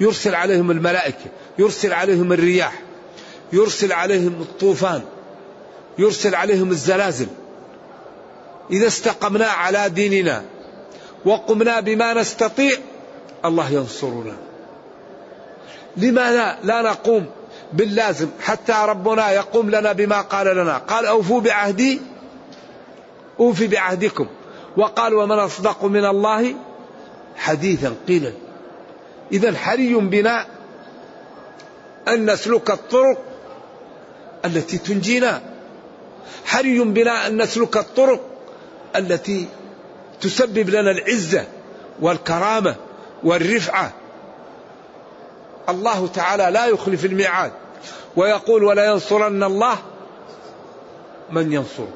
يرسل 0.00 0.34
عليهم 0.34 0.70
الملائكة 0.70 1.24
يرسل 1.58 1.92
عليهم 1.92 2.32
الرياح. 2.32 2.82
يرسل 3.54 3.92
عليهم 3.92 4.40
الطوفان 4.40 5.02
يرسل 5.98 6.34
عليهم 6.34 6.70
الزلازل. 6.70 7.26
إذا 8.70 8.86
استقمنا 8.86 9.46
على 9.46 9.88
ديننا 9.88 10.44
وقمنا 11.24 11.80
بما 11.80 12.14
نستطيع 12.14 12.78
الله 13.44 13.70
ينصرنا. 13.70 14.36
لماذا 15.96 16.58
لا 16.62 16.82
نقوم 16.82 17.26
باللازم؟ 17.72 18.28
حتى 18.40 18.74
ربنا 18.86 19.30
يقوم 19.30 19.70
لنا 19.70 19.92
بما 19.92 20.20
قال 20.20 20.56
لنا. 20.56 20.78
قال 20.78 21.06
أوفوا 21.06 21.40
بعهدي 21.40 22.00
أوفي 23.40 23.66
بعهدكم. 23.66 24.26
وقال 24.76 25.14
ومن 25.14 25.38
أصدق 25.38 25.84
من 25.84 26.04
الله 26.04 26.54
حديثا. 27.36 27.94
قيلا 28.08 28.32
إذا 29.32 29.56
حري 29.56 29.94
بنا 29.94 30.46
أن 32.08 32.30
نسلك 32.30 32.70
الطرق 32.70 33.33
التي 34.44 34.78
تنجينا. 34.78 35.42
حري 36.44 36.78
بنا 36.78 37.26
أن 37.26 37.42
نسلك 37.42 37.76
الطرق 37.76 38.20
التي 38.96 39.48
تسبب 40.20 40.70
لنا 40.70 40.90
العزة 40.90 41.44
والكرامة 42.00 42.76
والرفعة. 43.22 43.92
الله 45.68 46.06
تعالى 46.06 46.50
لا 46.50 46.66
يخلف 46.66 47.04
الميعاد 47.04 47.52
ويقول 48.16 48.64
ولا 48.64 48.86
ينصرن 48.86 49.42
الله 49.42 49.78
من 51.30 51.52
ينصر 51.52 51.86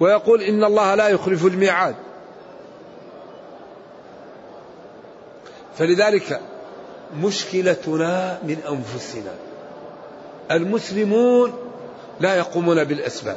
ويقول 0.00 0.42
إن 0.42 0.64
الله 0.64 0.94
لا 0.94 1.08
يخلف 1.08 1.46
الميعاد. 1.46 1.94
فلذلك 5.78 6.40
مشكلتنا 7.22 8.38
من 8.42 8.56
أنفسنا. 8.68 9.49
المسلمون 10.50 11.52
لا 12.20 12.34
يقومون 12.34 12.84
بالأسباب 12.84 13.36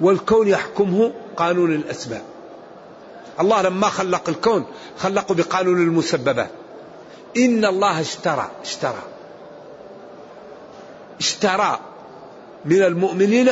والكون 0.00 0.48
يحكمه 0.48 1.12
قانون 1.36 1.74
الأسباب. 1.74 2.22
الله 3.40 3.62
لما 3.62 3.88
خلق 3.88 4.28
الكون 4.28 4.66
خلقه 4.98 5.34
بقانون 5.34 5.82
المسببات. 5.82 6.50
إن 7.36 7.64
الله 7.64 8.00
اشترى 8.00 8.50
اشترى. 8.62 9.02
اشترى 11.20 11.80
من 12.64 12.82
المؤمنين 12.82 13.50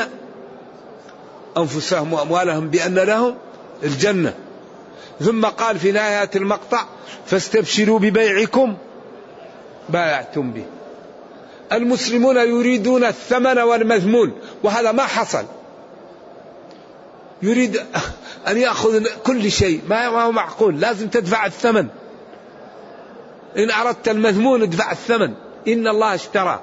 أنفسهم 1.57 2.13
وأموالهم 2.13 2.69
بأن 2.69 2.95
لهم 2.95 3.35
الجنة. 3.83 4.35
ثم 5.21 5.45
قال 5.45 5.79
في 5.79 5.93
نهاية 5.93 6.31
المقطع 6.37 6.85
فاستبشروا 7.27 7.99
ببيعكم. 7.99 8.77
بايعتم 9.89 10.53
به. 10.53 10.65
المسلمون 11.73 12.37
يريدون 12.37 13.05
الثمن 13.05 13.59
والمذمون 13.59 14.33
وهذا 14.63 14.93
ما 14.93 15.03
حصل. 15.03 15.45
يريد 17.43 17.83
أن 18.49 18.59
يأخذ 18.59 19.07
كل 19.25 19.51
شيء 19.51 19.81
ما 19.89 20.07
هو 20.07 20.33
معقول 20.33 20.81
لازم 20.81 21.09
تدفع 21.09 21.47
الثمن. 21.47 21.87
إن 23.57 23.71
أردت 23.71 24.09
المذمون 24.09 24.63
ادفع 24.63 24.93
الثمن. 24.93 25.35
إن 25.69 25.89
الله 25.89 26.15
اشترى. 26.15 26.61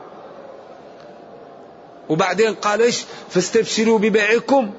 وبعدين 2.10 2.54
قال 2.54 2.82
إيش؟ 2.82 3.04
فاستبشروا 3.30 4.00
ببيعكم 4.00 4.72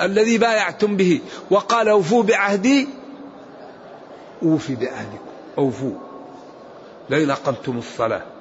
الذي 0.00 0.38
بايعتم 0.38 0.96
به. 0.96 1.20
وقال 1.50 1.88
أوفوا 1.88 2.22
بعهدي. 2.22 2.88
أوفي 4.42 4.74
بعهدكم. 4.74 5.26
أوفوا. 5.58 5.94
لئن 7.10 7.30
أقمتم 7.30 7.78
الصلاة. 7.78 8.35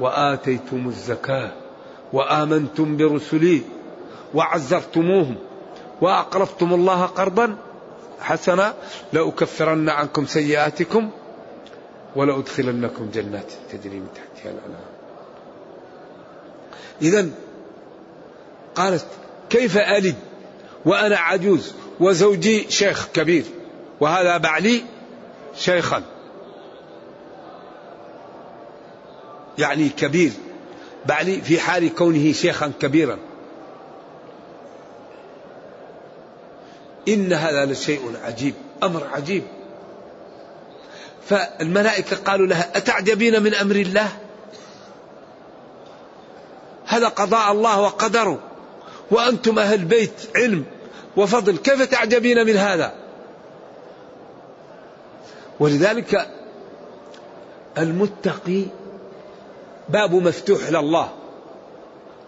وآتيتم 0.00 0.88
الزكاة 0.88 1.52
وآمنتم 2.12 2.96
برسلي 2.96 3.62
وعزرتموهم 4.34 5.36
وأقرضتم 6.00 6.74
الله 6.74 7.02
قرضا 7.02 7.56
حسنا 8.20 8.74
لأكفرن 9.12 9.88
عنكم 9.88 10.26
سيئاتكم 10.26 11.10
ولأدخلنكم 12.16 13.10
جنات 13.14 13.52
تجري 13.72 13.96
من 13.96 14.08
تحتها 14.14 14.52
الأنهار. 14.52 14.96
إذا 17.02 17.30
قالت 18.74 19.06
كيف 19.50 19.76
ألد 19.78 20.14
وأنا 20.84 21.16
عجوز 21.16 21.72
وزوجي 22.00 22.70
شيخ 22.70 23.08
كبير 23.14 23.44
وهذا 24.00 24.36
بعلي 24.36 24.82
شيخا. 25.56 26.02
يعني 29.58 29.88
كبير. 29.88 30.32
بعلي 31.06 31.40
في 31.40 31.60
حال 31.60 31.94
كونه 31.94 32.32
شيخا 32.32 32.72
كبيرا. 32.80 33.18
إن 37.08 37.32
هذا 37.32 37.64
لشيء 37.64 38.12
عجيب 38.24 38.54
أمر 38.82 39.06
عجيب. 39.12 39.42
فالملائكة 41.28 42.16
قالوا 42.16 42.46
لها 42.46 42.76
أتعجبين 42.76 43.42
من 43.42 43.54
أمر 43.54 43.76
الله؟ 43.76 44.08
هذا 46.86 47.08
قضاء 47.08 47.52
الله 47.52 47.80
وقدره؟ 47.80 48.38
وأنتم 49.10 49.58
أهل 49.58 49.84
بيت 49.84 50.12
علم 50.36 50.64
وفضل 51.16 51.56
كيف 51.56 51.82
تعجبين 51.82 52.46
من 52.46 52.56
هذا؟ 52.56 52.94
ولذلك 55.60 56.28
المتقي 57.78 58.62
باب 59.88 60.14
مفتوح 60.14 60.70
لله. 60.70 61.08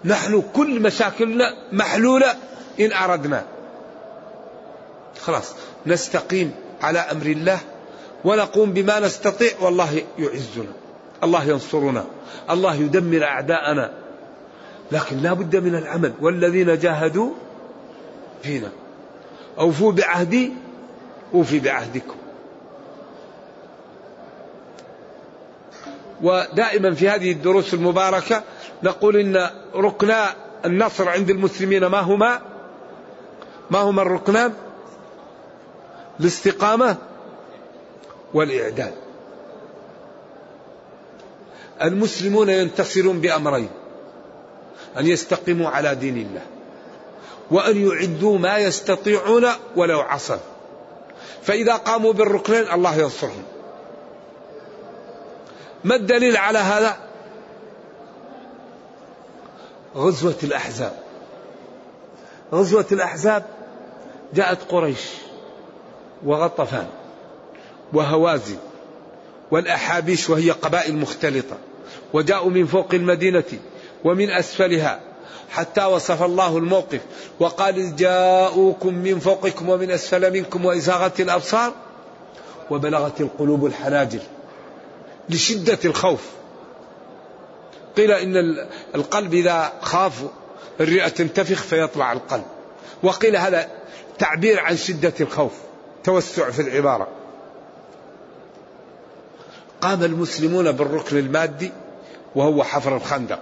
نحن 0.05 0.43
كل 0.57 0.81
مشاكلنا 0.81 1.55
محلولة 1.73 2.35
إن 2.81 2.93
أردنا. 2.93 3.45
خلاص 5.21 5.55
نستقيم 5.87 6.55
على 6.83 6.99
أمر 6.99 7.27
الله 7.27 7.59
ونقوم 8.25 8.73
بما 8.73 9.01
نستطيع 9.01 9.51
والله 9.61 10.03
يعزنا 10.19 10.73
الله 11.25 11.45
ينصرنا 11.45 12.05
الله 12.51 12.75
يدمر 12.75 13.25
أعداءنا. 13.25 13.91
لكن 14.93 15.17
لا 15.17 15.33
بد 15.33 15.57
من 15.57 15.75
العمل 15.75 16.13
والذين 16.21 16.79
جاهدوا 16.79 17.31
فينا. 18.43 18.71
أوفوا 19.59 19.93
بعهدي 19.93 20.53
أوفي 21.35 21.59
بعهدكم. 21.59 22.17
ودائما 26.23 26.95
في 26.95 27.09
هذه 27.09 27.33
الدروس 27.33 27.75
المباركة 27.75 28.43
نقول 28.83 29.17
إن 29.17 29.51
ركنا 29.75 30.35
النصر 30.65 31.09
عند 31.09 31.31
المسلمين 31.31 31.87
ما 31.87 32.01
هما؟ 32.01 32.41
ما 33.71 33.79
هما 33.79 34.03
الركنان 34.03 34.53
الاستقامة 36.21 36.97
والإعداد 38.35 38.95
المسلمون 41.83 42.49
ينتصرون 42.49 43.21
بأمرين 43.21 43.71
أن 44.99 45.07
يستقيموا 45.07 45.69
على 45.69 45.95
دين 45.95 46.17
الله 46.17 46.43
وأن 47.51 47.89
يعدوا 47.89 48.39
ما 48.39 48.59
يستطيعون 48.59 49.47
ولو 49.77 50.01
عصوا 50.01 50.37
فإذا 51.43 51.75
قاموا 51.75 52.13
بالركنين 52.13 52.73
الله 52.73 52.97
ينصرهم. 52.97 53.43
ما 55.89 55.95
الدليل 55.95 56.37
على 56.37 56.59
هذا؟ 56.59 56.97
غزوة 59.97 60.37
الأحزاب. 60.43 60.93
غزوة 62.53 62.87
الأحزاب 62.93 63.45
جاءت 64.35 64.59
قريش 64.69 65.01
وغطفان 66.25 66.87
وهوازن 67.93 68.57
والأحابيش 69.51 70.31
وهي 70.31 70.51
قبائل 70.51 70.97
مختلطة 70.97 71.57
وجاءوا 72.13 72.51
من 72.51 72.67
فوق 72.67 72.95
المدينة 72.95 73.45
ومن 74.05 74.31
أسفلها 74.31 75.01
حتى 75.51 75.85
وصف 75.85 76.23
الله 76.23 76.59
الموقف 76.59 77.01
وقال 77.41 77.97
جاءوكم 77.97 78.95
من 78.95 79.19
فوقكم 79.19 79.69
ومن 79.69 79.91
أسفل 79.91 80.33
منكم 80.33 80.65
وإزاغت 80.65 81.21
الأبصار 81.21 81.73
وبلغت 82.71 83.21
القلوب 83.21 83.67
الحناجر 83.67 84.21
لشدة 85.31 85.79
الخوف. 85.85 86.21
قيل 87.97 88.11
إن 88.11 88.35
القلب 88.95 89.35
إذا 89.35 89.73
خاف 89.81 90.23
الرئة 90.81 91.09
تنتفخ 91.09 91.63
فيطلع 91.63 92.13
القلب. 92.13 92.45
وقيل 93.03 93.37
هذا 93.37 93.69
تعبير 94.19 94.61
عن 94.61 94.77
شدة 94.77 95.15
الخوف 95.21 95.53
توسع 96.05 96.51
في 96.51 96.63
العبارة. 96.63 97.09
قام 99.81 100.05
المسلمون 100.05 100.73
بالركن 100.73 101.19
المادي 101.19 101.73
وهو 102.35 102.65
حفر 102.65 102.97
الخندق. 102.97 103.41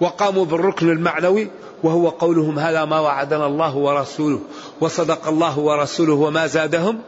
وقاموا 0.00 0.44
بالركن 0.44 0.90
المعنوي 0.90 1.50
وهو 1.82 2.08
قولهم 2.08 2.58
هذا 2.58 2.84
ما 2.84 3.00
وعدنا 3.00 3.46
الله 3.46 3.76
ورسوله 3.76 4.40
وصدق 4.80 5.28
الله 5.28 5.58
ورسوله 5.58 6.14
وما 6.14 6.46
زادهم 6.46 7.00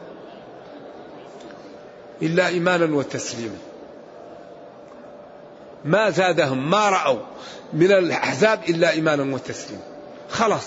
إلا 2.22 2.46
إيمانا 2.48 2.96
وتسليما. 2.96 3.56
ما 5.85 6.11
زادهم 6.11 6.70
ما 6.70 6.88
رأوا 6.88 7.18
من 7.72 7.92
الأحزاب 7.92 8.61
إلا 8.68 8.90
إيمانا 8.90 9.35
وتسليما. 9.35 9.83
خلاص. 10.30 10.66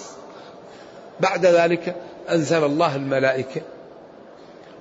بعد 1.20 1.46
ذلك 1.46 1.96
أنزل 2.30 2.64
الله 2.64 2.96
الملائكة 2.96 3.62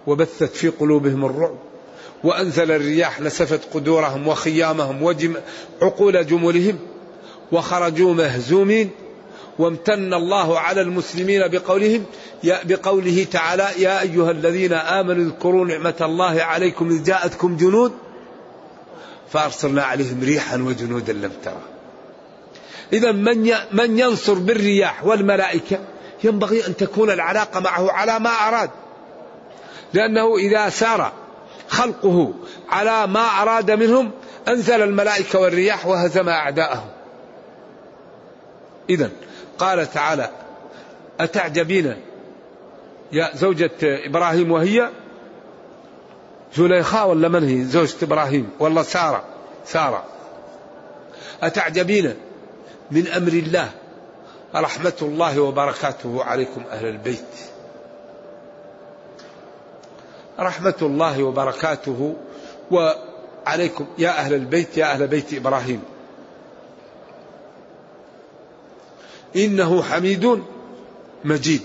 وبثت 0.07 0.45
في 0.57 0.69
قلوبهم 0.69 1.25
الرعب 1.25 1.57
وأنزل 2.25 2.71
الرياح 2.71 3.21
نسفت 3.21 3.61
قدورهم 3.75 4.29
وخيامهم 4.29 5.03
وعقول 5.83 6.27
جملهم 6.27 6.79
وخرجوا 7.53 8.15
مهزومين. 8.15 8.91
وامتن 9.59 10.15
الله 10.15 10.59
على 10.59 10.81
المسلمين 10.81 11.49
بقولهم 11.49 12.05
بقوله 12.45 13.27
تعالى 13.33 13.69
يا 13.79 14.01
أيها 14.01 14.31
الذين 14.31 14.73
آمنوا 14.73 15.25
اذكروا 15.25 15.67
نعمة 15.67 15.95
الله 16.01 16.43
عليكم 16.43 16.89
إذ 16.89 17.05
جاءتكم 17.05 17.57
جنود 17.57 17.93
فأرسلنا 19.31 19.83
عليهم 19.83 20.21
ريحا 20.23 20.57
وجنودا 20.57 21.13
لم 21.13 21.33
ترى. 21.45 21.61
إذا 22.93 23.13
من 23.13 23.55
من 23.73 23.99
ينصر 23.99 24.35
بالرياح 24.35 25.05
والملائكة 25.05 25.79
ينبغي 26.25 26.67
أن 26.67 26.77
تكون 26.77 27.11
العلاقة 27.11 27.61
معه 27.61 27.93
على 27.93 28.19
ما 28.19 28.31
أراد. 28.31 28.71
لأنه 29.95 30.37
إذا 30.37 30.69
سار 30.69 31.13
خلقه 31.69 32.35
على 32.69 33.07
ما 33.07 33.43
أراد 33.43 33.71
منهم 33.71 34.11
أنزل 34.49 34.83
الملائكة 34.83 35.39
والرياح 35.39 35.87
وهزم 35.87 36.29
أعداءهم. 36.29 36.89
إذا 38.91 39.11
قال 39.63 39.91
تعالى 39.91 40.31
أتعجبين 41.21 41.97
يا 43.13 43.31
زوجة 43.35 43.71
إبراهيم 43.83 44.53
وهي؟ 44.53 44.91
زليخاء 46.57 47.09
ولا 47.09 47.29
من 47.29 47.49
هي؟ 47.49 47.65
زوجة 47.65 47.95
إبراهيم 48.03 48.51
ولا 48.59 48.83
سارة 48.83 49.25
سارة. 49.67 50.05
أتعجبين 51.43 52.15
من 52.91 53.07
أمر 53.07 53.33
الله؟ 53.33 53.71
رحمة 54.55 54.93
الله 55.03 55.41
وبركاته 55.41 56.25
عليكم 56.25 56.63
أهل 56.71 56.87
البيت. 56.87 57.35
رحمة 60.39 60.75
الله 60.83 61.23
وبركاته 61.23 62.15
وعليكم 62.71 63.87
يا 63.99 64.11
أهل 64.11 64.35
البيت 64.35 64.77
يا 64.77 64.85
أهل 64.85 65.07
بيت 65.07 65.35
إبراهيم. 65.35 65.83
إنه 69.37 69.83
حميد 69.83 70.43
مجيد. 71.25 71.63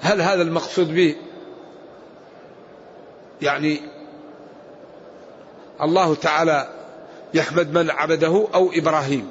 هل 0.00 0.20
هذا 0.20 0.42
المقصود 0.42 0.94
به؟ 0.94 1.16
يعني 3.42 3.80
الله 5.82 6.14
تعالى 6.14 6.68
يحمد 7.34 7.78
من 7.78 7.90
عبده 7.90 8.46
أو 8.54 8.70
إبراهيم. 8.72 9.30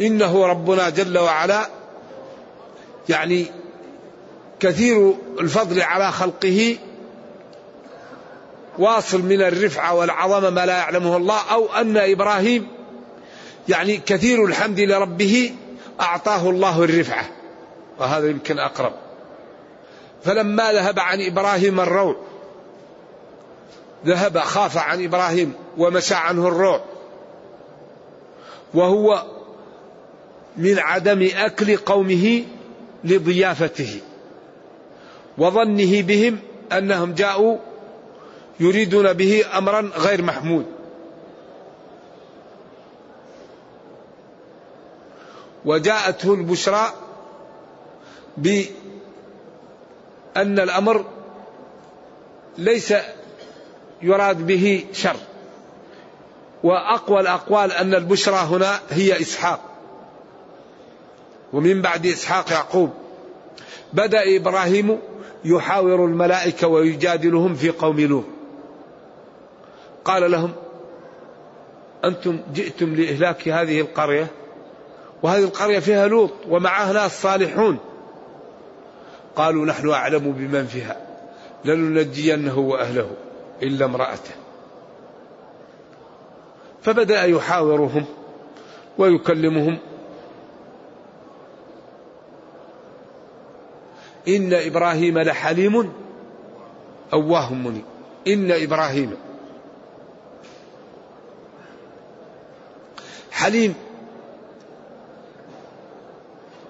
إنه 0.00 0.46
ربنا 0.46 0.90
جل 0.90 1.18
وعلا 1.18 1.68
يعني 3.08 3.46
كثير 4.60 5.14
الفضل 5.40 5.82
على 5.82 6.12
خلقه 6.12 6.78
واصل 8.78 9.22
من 9.22 9.42
الرفعة 9.42 9.94
والعظمة 9.94 10.50
ما 10.50 10.66
لا 10.66 10.76
يعلمه 10.78 11.16
الله 11.16 11.52
أو 11.52 11.66
أن 11.72 11.96
إبراهيم 11.96 12.73
يعني 13.68 13.96
كثير 13.96 14.44
الحمد 14.44 14.80
لربه 14.80 15.54
أعطاه 16.00 16.50
الله 16.50 16.84
الرفعة 16.84 17.24
وهذا 17.98 18.28
يمكن 18.28 18.58
أقرب. 18.58 18.92
فلما 20.24 20.72
ذهب 20.72 20.98
عن 20.98 21.20
إبراهيم 21.20 21.80
الروع 21.80 22.16
ذهب 24.06 24.38
خاف 24.38 24.78
عن 24.78 25.04
إبراهيم 25.04 25.52
ومشى 25.78 26.14
عنه 26.14 26.48
الروع 26.48 26.80
وهو 28.74 29.24
من 30.56 30.78
عدم 30.78 31.28
أكل 31.34 31.76
قومه 31.76 32.44
لضيافته 33.04 34.00
وظنه 35.38 36.02
بهم 36.02 36.38
أنهم 36.72 37.14
جاءوا 37.14 37.58
يريدون 38.60 39.12
به 39.12 39.44
أمرا 39.58 39.90
غير 39.96 40.22
محمود. 40.22 40.66
وجاءته 45.64 46.34
البشرى 46.34 46.92
بأن 48.36 48.68
الأمر 50.36 51.04
ليس 52.58 52.94
يراد 54.02 54.46
به 54.46 54.86
شر. 54.92 55.16
وأقوى 56.62 57.20
الأقوال 57.20 57.72
أن 57.72 57.94
البشرى 57.94 58.36
هنا 58.36 58.80
هي 58.90 59.20
إسحاق. 59.20 59.60
ومن 61.52 61.82
بعد 61.82 62.06
إسحاق 62.06 62.52
يعقوب. 62.52 62.90
بدأ 63.92 64.36
إبراهيم 64.36 64.98
يحاور 65.44 66.04
الملائكة 66.04 66.68
ويجادلهم 66.68 67.54
في 67.54 67.70
قوم 67.70 68.00
لوط 68.00 68.24
قال 70.04 70.30
لهم 70.30 70.52
أنتم 72.04 72.40
جئتم 72.54 72.94
لإهلاك 72.94 73.48
هذه 73.48 73.80
القرية؟ 73.80 74.26
وهذه 75.24 75.44
القرية 75.44 75.78
فيها 75.78 76.06
لوط 76.06 76.30
ومعها 76.48 76.92
ناس 76.92 77.22
صالحون. 77.22 77.78
قالوا 79.36 79.66
نحن 79.66 79.90
أعلم 79.90 80.32
بمن 80.32 80.66
فيها. 80.66 80.96
لننجينه 81.64 82.58
وأهله 82.58 83.10
إلا 83.62 83.84
امرأته. 83.84 84.34
فبدأ 86.82 87.24
يحاورهم 87.24 88.04
ويكلمهم. 88.98 89.78
إن 94.28 94.54
إبراهيم 94.54 95.18
لحليم 95.18 95.92
أواه 97.12 97.54
منيب 97.54 97.84
إن 98.26 98.50
إبراهيم 98.50 99.16
حليم 103.32 103.74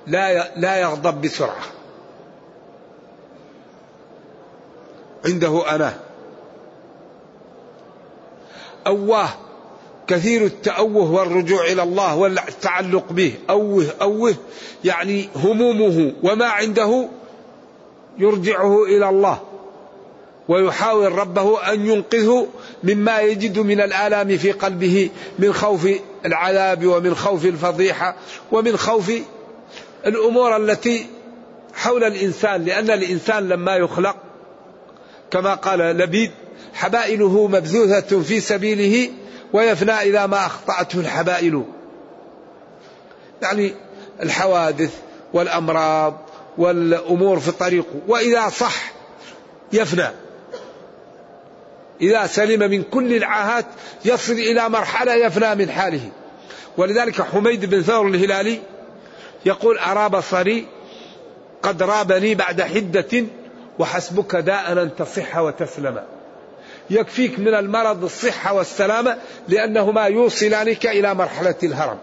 لا 0.07 0.55
لا 0.57 0.77
يغضب 0.77 1.21
بسرعة. 1.21 1.65
عنده 5.25 5.75
أنا. 5.75 5.95
أواه. 8.87 9.29
كثير 10.07 10.45
التأوه 10.45 11.13
والرجوع 11.13 11.65
إلى 11.65 11.83
الله 11.83 12.17
والتعلق 12.17 13.13
به. 13.13 13.35
أوه 13.51 13.87
أوه. 14.03 14.35
يعني 14.85 15.29
همومه 15.37 16.13
وما 16.23 16.47
عنده 16.47 17.09
يرجعه 18.19 18.85
إلى 18.85 19.09
الله 19.09 19.41
ويحاول 20.49 21.13
ربه 21.13 21.73
أن 21.73 21.87
ينقذه 21.87 22.47
مما 22.85 23.21
يجد 23.21 23.59
من 23.59 23.81
الآلام 23.81 24.37
في 24.37 24.53
قلبه 24.53 25.11
من 25.39 25.53
خوف 25.53 25.89
العذاب 26.25 26.87
ومن 26.87 27.15
خوف 27.15 27.45
الفضيحة 27.45 28.17
ومن 28.53 28.77
خوف 28.77 29.13
الأمور 30.07 30.57
التي 30.57 31.07
حول 31.75 32.05
الإنسان 32.05 32.65
لأن 32.65 32.91
الإنسان 32.91 33.49
لما 33.49 33.77
يخلق 33.77 34.17
كما 35.31 35.55
قال 35.55 35.79
لبيد 35.79 36.31
حبائله 36.75 37.47
مبذوثة 37.47 38.23
في 38.23 38.41
سبيله 38.41 39.11
ويفنى 39.53 39.93
إذا 39.93 40.27
ما 40.27 40.47
أخطأته 40.47 41.01
الحبائل. 41.01 41.65
يعني 43.43 43.75
الحوادث 44.23 44.95
والأمراض 45.33 46.21
والأمور 46.59 47.41
في 47.41 47.51
طريقه 47.51 48.01
وإذا 48.09 48.49
صح 48.49 48.93
يفنى. 49.73 50.09
إذا 52.01 52.27
سلم 52.27 52.71
من 52.71 52.83
كل 52.83 53.17
العاهات 53.17 53.67
يصل 54.05 54.33
إلى 54.33 54.69
مرحلة 54.69 55.15
يفنى 55.15 55.55
من 55.55 55.71
حاله. 55.71 56.11
ولذلك 56.77 57.23
حميد 57.23 57.65
بن 57.65 57.83
ثور 57.83 58.09
الهلالي 58.09 58.61
يقول 59.47 59.79
أرى 59.79 60.09
بصري 60.09 60.67
قد 61.63 61.83
رابني 61.83 62.35
بعد 62.35 62.63
حدة 62.63 63.25
وحسبك 63.79 64.37
داء 64.37 64.73
أن 64.73 64.97
تصح 64.97 65.39
وتسلم. 65.39 66.03
يكفيك 66.91 67.39
من 67.39 67.55
المرض 67.55 68.05
الصحة 68.05 68.53
والسلامة 68.53 69.19
لأنهما 69.49 70.05
يوصلانك 70.05 70.87
إلى 70.87 71.15
مرحلة 71.15 71.55
الهرم. 71.63 71.99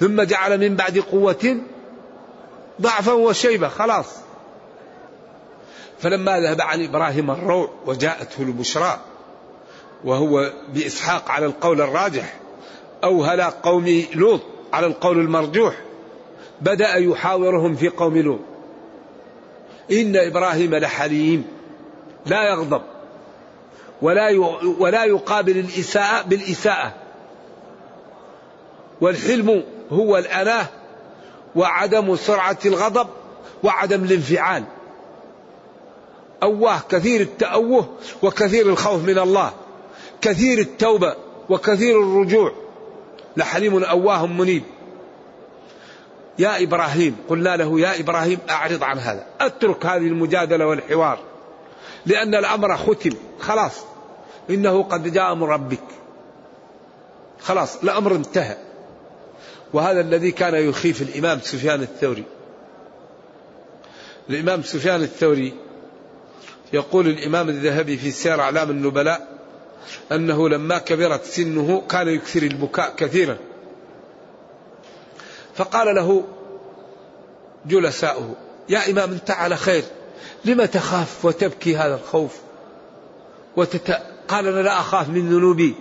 ثم 0.00 0.22
جعل 0.22 0.58
من 0.58 0.76
بعد 0.76 0.98
قوة 0.98 1.56
ضعفا 2.80 3.12
وشيبة 3.12 3.68
خلاص. 3.68 4.06
فلما 5.98 6.40
ذهب 6.40 6.60
عن 6.60 6.84
إبراهيم 6.84 7.30
الروع 7.30 7.70
وجاءته 7.86 8.42
البشرى 8.42 9.00
وهو 10.04 10.52
بإسحاق 10.68 11.30
على 11.30 11.46
القول 11.46 11.80
الراجح 11.80 12.34
أو 13.04 13.24
هلاك 13.24 13.52
قوم 13.52 14.04
لوط 14.14 14.40
على 14.72 14.86
القول 14.86 15.18
المرجوح. 15.18 15.74
بدأ 16.60 16.94
يحاورهم 16.94 17.74
في 17.74 17.88
قوم 17.88 18.18
لوط. 18.18 18.40
إن 19.92 20.16
إبراهيم 20.16 20.74
لحليم. 20.74 21.44
لا 22.26 22.48
يغضب. 22.48 22.82
ولا 24.02 24.30
ولا 24.78 25.04
يقابل 25.04 25.58
الإساءة 25.58 26.22
بالإساءة. 26.22 26.94
والحلم 29.00 29.64
هو 29.92 30.18
الأناة. 30.18 30.66
وعدم 31.56 32.16
سرعة 32.16 32.58
الغضب. 32.66 33.08
وعدم 33.62 34.04
الانفعال. 34.04 34.64
أواه 36.42 36.80
كثير 36.88 37.20
التأوه. 37.20 37.88
وكثير 38.22 38.66
الخوف 38.66 39.04
من 39.04 39.18
الله. 39.18 39.52
كثير 40.20 40.58
التوبة. 40.58 41.16
وكثير 41.48 42.02
الرجوع. 42.02 42.63
لحليم 43.36 43.84
أواه 43.84 44.26
منيب. 44.26 44.62
يا 46.38 46.62
إبراهيم 46.62 47.16
قلنا 47.28 47.56
له 47.56 47.80
يا 47.80 48.00
إبراهيم 48.00 48.38
أعرض 48.50 48.82
عن 48.82 48.98
هذا. 48.98 49.26
أترك 49.40 49.86
هذه 49.86 50.06
المجادلة 50.06 50.66
والحوار. 50.66 51.18
لأن 52.06 52.34
الأمر 52.34 52.76
ختم. 52.76 53.10
خلاص. 53.40 53.84
إنه 54.50 54.82
قد 54.82 55.12
جاء 55.12 55.34
من 55.34 55.42
ربك. 55.42 55.84
خلاص. 57.40 57.82
الأمر 57.82 58.14
انتهى. 58.14 58.56
وهذا 59.72 60.00
الذي 60.00 60.30
كان 60.30 60.54
يخيف 60.54 61.02
الإمام 61.02 61.40
سفيان 61.40 61.82
الثوري. 61.82 62.24
الإمام 64.30 64.62
سفيان 64.62 65.02
الثوري 65.02 65.54
يقول 66.72 67.06
الإمام 67.06 67.48
الذهبي 67.48 67.96
في 67.96 68.10
سير 68.10 68.40
أعلام 68.40 68.70
النبلاء 68.70 69.33
أنه 70.12 70.48
لما 70.48 70.78
كبرت 70.78 71.24
سنه 71.24 71.82
كان 71.88 72.08
يكثر 72.08 72.42
البكاء 72.42 72.94
كثيرا. 72.96 73.36
فقال 75.54 75.94
له 75.94 76.24
جلساؤه 77.66 78.34
يا 78.68 78.90
إمام 78.90 79.12
أنت 79.12 79.30
على 79.30 79.56
خير 79.56 79.84
لم 80.44 80.64
تخاف 80.64 81.24
وتبكي 81.24 81.76
هذا 81.76 81.94
الخوف؟ 81.94 82.36
وتت... 83.56 83.98
قال 84.28 84.46
أنا 84.46 84.60
لا 84.60 84.80
أخاف 84.80 85.08
من 85.08 85.28
ذنوبي. 85.28 85.74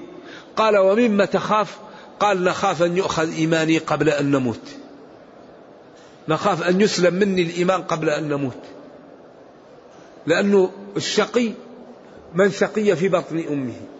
قال 0.55 0.77
ومما 0.77 1.25
تخاف؟ 1.25 1.77
قال 2.19 2.43
نخاف 2.43 2.83
أن 2.83 2.97
يؤخذ 2.97 3.33
إيماني 3.33 3.77
قبل 3.77 4.09
أن 4.09 4.31
نموت. 4.31 4.69
نخاف 6.27 6.63
أن 6.63 6.81
يسلم 6.81 7.13
مني 7.13 7.41
الإيمان 7.41 7.81
قبل 7.81 8.09
أن 8.09 8.29
نموت. 8.29 8.59
لأنه 10.27 10.71
الشقي 10.97 11.51
من 12.33 12.51
شقي 12.51 12.95
في 12.95 13.09
بطن 13.09 13.39
أمه. 13.49 13.92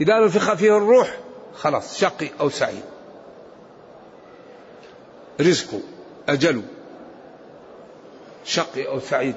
إذا 0.00 0.18
نفخ 0.18 0.54
فيه 0.54 0.76
الروح 0.76 1.18
خلاص 1.54 1.98
شقي 1.98 2.30
أو 2.40 2.50
سعيد. 2.50 2.82
رزقه 5.40 5.80
أجله 6.28 6.62
شقي 8.44 8.88
أو 8.88 9.00
سعيد 9.00 9.34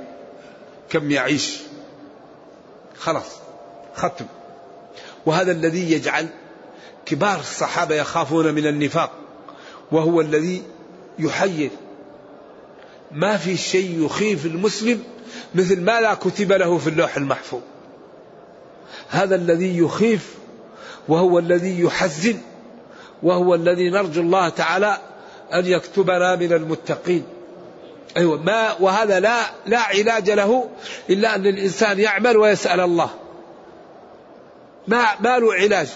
كم 0.90 1.12
يعيش 1.12 1.60
خلاص 2.98 3.38
ختم. 3.96 4.26
وهذا 5.26 5.52
الذي 5.52 5.92
يجعل 5.92 6.28
كبار 7.06 7.40
الصحابة 7.40 7.96
يخافون 7.96 8.54
من 8.54 8.68
النفاق 8.68 9.12
وهو 9.92 10.22
الذي 10.22 10.64
يحير. 11.20 11.70
ما 13.12 13.38
في 13.38 13.58
شيء 13.58 14.06
يخيف 14.06 14.46
المسلم 14.46 15.04
مثل 15.56 15.82
ما 15.82 16.02
لا 16.02 16.14
كتب 16.14 16.52
له 16.52 16.78
في 16.78 16.88
اللوح 16.88 17.18
المحفوظ. 17.18 17.62
هذا 19.10 19.36
الذي 19.36 19.78
يخيف 19.78 20.41
وهو 21.08 21.40
الذي 21.40 21.82
يحزن 21.82 22.38
وهو 23.24 23.56
الذي 23.56 23.90
نرجو 23.90 24.22
الله 24.22 24.50
تعالى 24.50 24.98
أن 25.54 25.66
يكتبنا 25.66 26.36
من 26.36 26.54
المتقين. 26.54 27.24
أيوة 28.18 28.44
ما 28.44 28.76
وهذا 28.80 29.20
لا 29.20 29.40
لا 29.66 29.80
علاج 29.80 30.32
له 30.32 30.70
إلا 31.10 31.36
أن 31.36 31.48
الإنسان 31.48 32.00
يعمل 32.00 32.38
ويسأل 32.38 32.80
الله. 32.80 33.10
ما 34.88 35.06
ما 35.20 35.40
له 35.40 35.54
علاج. 35.54 35.88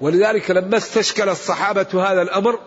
ولذلك 0.00 0.50
لما 0.50 0.76
استشكل 0.76 1.28
الصحابة 1.28 1.86
هذا 2.12 2.22
الأمر 2.22 2.58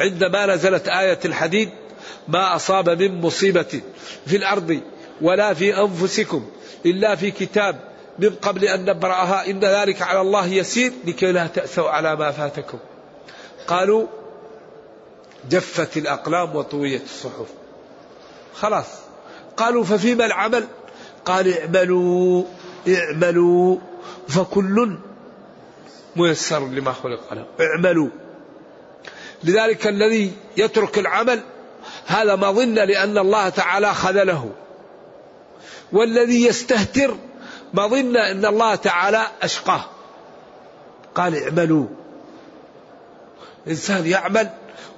عندما 0.00 0.46
نزلت 0.46 0.88
آية 0.88 1.18
الحديد 1.24 1.70
ما 2.28 2.56
أصاب 2.56 2.90
من 3.02 3.20
مصيبة 3.20 3.80
في 4.26 4.36
الأرض 4.36 4.80
ولا 5.22 5.54
في 5.54 5.80
أنفسكم 5.80 6.46
إلا 6.86 7.14
في 7.14 7.30
كتاب 7.30 7.91
من 8.18 8.30
قبل 8.30 8.64
أن 8.64 8.84
نبرأها 8.84 9.50
إن 9.50 9.60
ذلك 9.60 10.02
على 10.02 10.20
الله 10.20 10.46
يسير 10.46 10.92
لكي 11.04 11.32
لا 11.32 11.46
تأسوا 11.46 11.90
على 11.90 12.16
ما 12.16 12.30
فاتكم. 12.30 12.78
قالوا 13.66 14.06
جفت 15.50 15.96
الأقلام 15.96 16.56
وطويت 16.56 17.04
الصحف. 17.04 17.46
خلاص. 18.54 18.86
قالوا 19.56 19.84
ففيما 19.84 20.26
العمل؟ 20.26 20.66
قال 21.24 21.58
اعملوا 21.58 22.44
اعملوا. 22.88 23.76
فكل 24.28 24.96
ميسر 26.16 26.68
لما 26.68 26.92
خلق 26.92 27.34
له. 27.34 27.46
اعملوا. 27.60 28.08
لذلك 29.44 29.86
الذي 29.86 30.32
يترك 30.56 30.98
العمل 30.98 31.40
هذا 32.06 32.36
مظنة 32.36 32.84
لأن 32.84 33.18
الله 33.18 33.48
تعالى 33.48 33.94
خذله. 33.94 34.50
والذي 35.92 36.46
يستهتر 36.46 37.16
مظنة 37.74 38.30
أن 38.30 38.46
الله 38.46 38.74
تعالى 38.74 39.26
أشقاه. 39.42 39.84
قال 41.14 41.42
اعملوا. 41.42 41.86
إنسان 43.68 44.06
يعمل 44.06 44.50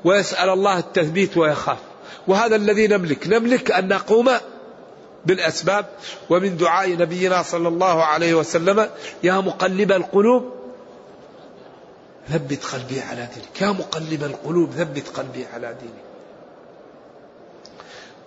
ويسأل 0.04 0.48
الله 0.48 0.78
التثبيت 0.78 1.36
ويخاف. 1.36 1.78
وهذا 2.26 2.56
الذي 2.56 2.86
نملك. 2.86 3.28
نملك 3.28 3.70
أن 3.70 3.88
نقوم 3.88 4.30
بالأسباب. 5.26 5.86
ومن 6.30 6.56
دعاء 6.56 6.96
نبينا 6.96 7.42
صلى 7.42 7.68
الله 7.68 8.04
عليه 8.04 8.34
وسلم 8.34 8.90
يا 9.22 9.34
مقلب 9.34 9.92
القلوب 9.92 10.52
ثبت 12.28 12.64
قلبي 12.64 13.00
على 13.00 13.28
دينك. 13.34 13.62
يا 13.62 13.68
مقلب 13.68 14.24
القلوب 14.24 14.70
ثبت 14.70 15.08
قلبي 15.08 15.46
على 15.54 15.76
دينك. 15.80 16.04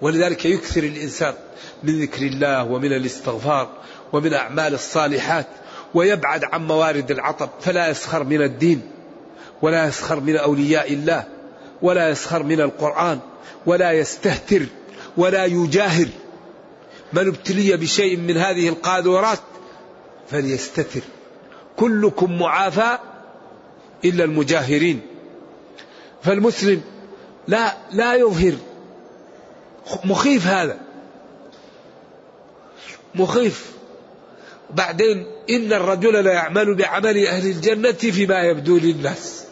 ولذلك 0.02 0.46
يكثر 0.46 0.84
الإنسان 0.84 1.34
من 1.84 2.02
ذكر 2.02 2.22
الله 2.22 2.64
ومن 2.64 2.94
الاستغفار. 2.94 3.70
ومن 4.14 4.34
أعمال 4.34 4.74
الصالحات 4.74 5.48
ويبعد 5.94 6.44
عن 6.44 6.68
موارد 6.68 7.12
العطب 7.12 7.50
فلا 7.62 7.90
يسخر 7.90 8.24
من 8.24 8.42
الدين 8.42 8.82
ولا 9.62 9.88
يسخر 9.88 10.20
من 10.20 10.38
أولياء 10.38 10.94
الله 10.94 11.24
ولا 11.82 12.10
يسخر 12.10 12.44
من 12.44 12.62
القرآن 12.62 13.20
ولا 13.66 13.92
يستهتر 13.92 14.66
ولا 15.18 15.46
يجاهر. 15.46 16.08
من 17.14 17.28
ابتلي 17.28 17.78
بشيء 17.78 18.18
من 18.18 18.38
هذه 18.38 18.70
القاذورات 18.70 19.40
فليستتر. 20.30 21.02
كلكم 21.78 22.40
معافى 22.40 22.98
إلا 24.06 24.24
المجاهرين. 24.24 25.02
فالمسلم 26.24 26.82
لا 27.48 27.78
لا 27.92 28.16
يظهر 28.16 28.54
مخيف 30.06 30.48
هذا. 30.48 30.78
مخيف 33.16 33.77
بعدين 34.70 35.28
إن 35.50 35.74
الرجل 35.74 36.24
لا 36.24 36.34
يعمل 36.34 36.76
بعمل 36.76 37.28
أهل 37.28 37.48
الجنة 37.48 37.92
فيما 37.92 38.44
يبدو 38.44 38.78
للناس. 38.78 39.46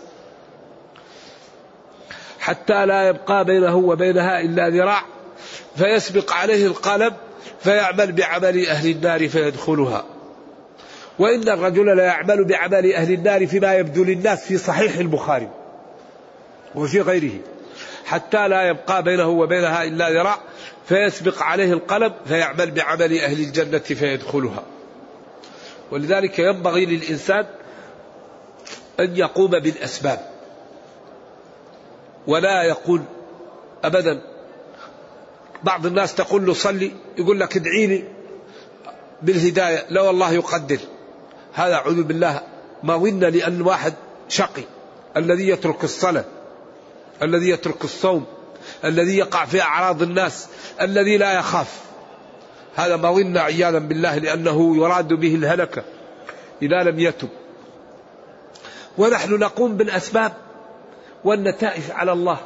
حتى 2.39 2.85
لا 2.85 3.07
يبقى 3.07 3.45
بينه 3.45 3.75
وبينها 3.75 4.41
إلا 4.41 4.69
ذراع 4.69 5.01
فيسبق 5.75 6.33
عليه 6.33 6.65
القلم 6.65 7.13
فيعمل 7.59 8.11
بعمل 8.11 8.67
أهل 8.67 8.89
النار 8.89 9.27
فيدخلها. 9.27 10.05
وإن 11.19 11.49
الرجل 11.49 11.97
لا 11.97 12.03
يعمل 12.03 12.43
بعمل 12.43 12.93
أهل 12.93 13.13
النار 13.13 13.47
فيما 13.47 13.73
يبدو 13.73 14.03
للناس 14.03 14.45
في 14.45 14.57
صحيح 14.57 14.97
البخاري 14.97 15.49
وفي 16.75 17.01
غيره. 17.01 17.39
حتى 18.05 18.47
لا 18.47 18.69
يبقى 18.69 19.03
بينه 19.03 19.27
وبينها 19.27 19.83
إلا 19.83 20.09
ذراع 20.09 20.39
فيسبق 20.85 21.43
عليه 21.43 21.73
القلم 21.73 22.13
فيعمل 22.25 22.71
بعمل 22.71 23.19
أهل 23.19 23.39
الجنة 23.39 23.79
فيدخلها. 23.79 24.63
ولذلك 25.91 26.39
ينبغي 26.39 26.85
للإنسان 26.85 27.45
أن 28.99 29.15
يقوم 29.15 29.51
بالأسباب. 29.51 30.19
ولا 32.27 32.63
يقول 32.63 33.01
أبدا. 33.83 34.21
بعض 35.63 35.85
الناس 35.85 36.15
تقول 36.15 36.45
له 36.45 36.53
صلي 36.53 36.91
يقول 37.17 37.39
لك 37.39 37.55
ادعيني 37.57 38.03
بالهداية. 39.21 39.85
لا 39.89 40.01
والله 40.01 40.31
يقدر. 40.31 40.79
هذا 41.53 41.73
أعوذ 41.73 42.03
بالله 42.03 42.41
ما 42.83 42.97
ظن 42.97 43.19
لأن 43.19 43.61
واحد 43.61 43.93
شقي. 44.29 44.63
الذي 45.17 45.47
يترك 45.49 45.83
الصلاة 45.83 46.25
الذي 47.21 47.49
يترك 47.49 47.83
الصوم 47.83 48.25
الذي 48.85 49.17
يقع 49.17 49.45
في 49.45 49.61
أعراض 49.61 50.01
الناس 50.01 50.47
الذي 50.81 51.17
لا 51.17 51.33
يخاف. 51.33 51.79
هذا 52.75 52.95
ما 52.95 53.11
ظن 53.11 53.37
عياذا 53.37 53.79
بالله 53.79 54.17
لأنه 54.17 54.77
يراد 54.77 55.13
به 55.13 55.35
الهلكة 55.35 55.83
إذا 56.61 56.83
لم 56.83 56.99
يتب. 56.99 57.29
ونحن 58.97 59.33
نقوم 59.33 59.77
بالأسباب 59.77 60.33
والنتائج 61.23 61.83
على 61.91 62.11
الله. 62.11 62.37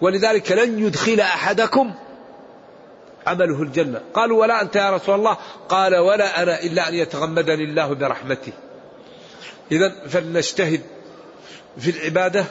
ولذلك 0.00 0.52
لن 0.52 0.86
يدخل 0.86 1.20
أحدكم 1.20 1.94
عمله 3.26 3.62
الجنة. 3.62 4.00
قالوا 4.14 4.40
ولا 4.40 4.62
أنت 4.62 4.76
يا 4.76 4.90
رسول 4.90 5.14
الله؟ 5.14 5.36
قال 5.68 5.96
ولا 5.96 6.42
أنا 6.42 6.62
إلا 6.62 6.88
أن 6.88 6.94
يتغمدني 6.94 7.64
الله 7.64 7.94
برحمته. 7.94 8.52
إذا 9.72 9.92
فلنجتهد 10.08 10.80
في 11.78 11.90
العبادة 11.90 12.44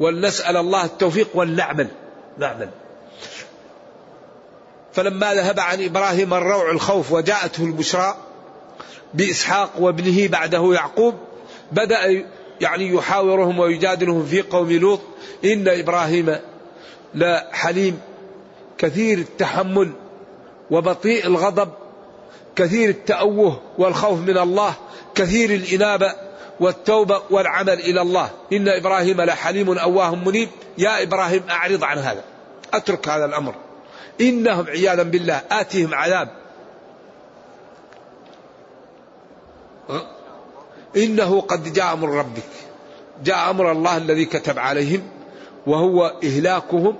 ولنسأل 0.00 0.56
الله 0.56 0.84
التوفيق 0.84 1.28
ولنعمل. 1.34 1.88
نعمل. 2.38 2.68
فلما 4.92 5.34
ذهب 5.34 5.60
عن 5.60 5.84
إبراهيم 5.84 6.34
الروع 6.34 6.70
الخوف 6.70 7.12
وجاءته 7.12 7.64
البشرى 7.64 8.16
بإسحاق 9.14 9.70
وابنه 9.78 10.28
بعده 10.28 10.74
يعقوب 10.74 11.14
بدأ 11.72 12.24
يعني 12.60 12.88
يحاورهم 12.88 13.58
ويجادلهم 13.58 14.26
في 14.26 14.42
قوم 14.42 14.72
لوط 14.72 15.00
إن 15.44 15.68
إبراهيم 15.68 16.36
لحليم 17.14 18.00
كثير 18.78 19.18
التحمل 19.18 19.92
وبطيء 20.70 21.26
الغضب 21.26 21.68
كثير 22.56 22.88
التأوه 22.88 23.60
والخوف 23.78 24.18
من 24.18 24.38
الله 24.38 24.74
كثير 25.14 25.50
الإنابة 25.50 26.14
والتوبة 26.60 27.22
والعمل 27.30 27.80
إلى 27.80 28.00
الله. 28.02 28.30
إن 28.52 28.68
إبراهيم 28.68 29.20
لحليم 29.20 29.78
أواه 29.78 30.14
منيب. 30.14 30.48
يا 30.78 31.02
إبراهيم 31.02 31.42
أعرض 31.50 31.84
عن 31.84 31.98
هذا. 31.98 32.24
أترك 32.74 33.08
هذا 33.08 33.24
الأمر. 33.24 33.54
إنهم 34.20 34.66
عياذا 34.66 35.02
بالله 35.02 35.42
آتيهم 35.50 35.94
عذاب. 35.94 36.28
إنه 40.96 41.40
قد 41.40 41.72
جاء 41.72 41.92
أمر 41.92 42.08
ربك. 42.08 42.52
جاء 43.24 43.50
أمر 43.50 43.72
الله 43.72 43.96
الذي 43.96 44.24
كتب 44.24 44.58
عليهم 44.58 45.02
وهو 45.66 46.06
إهلاكهم 46.24 46.96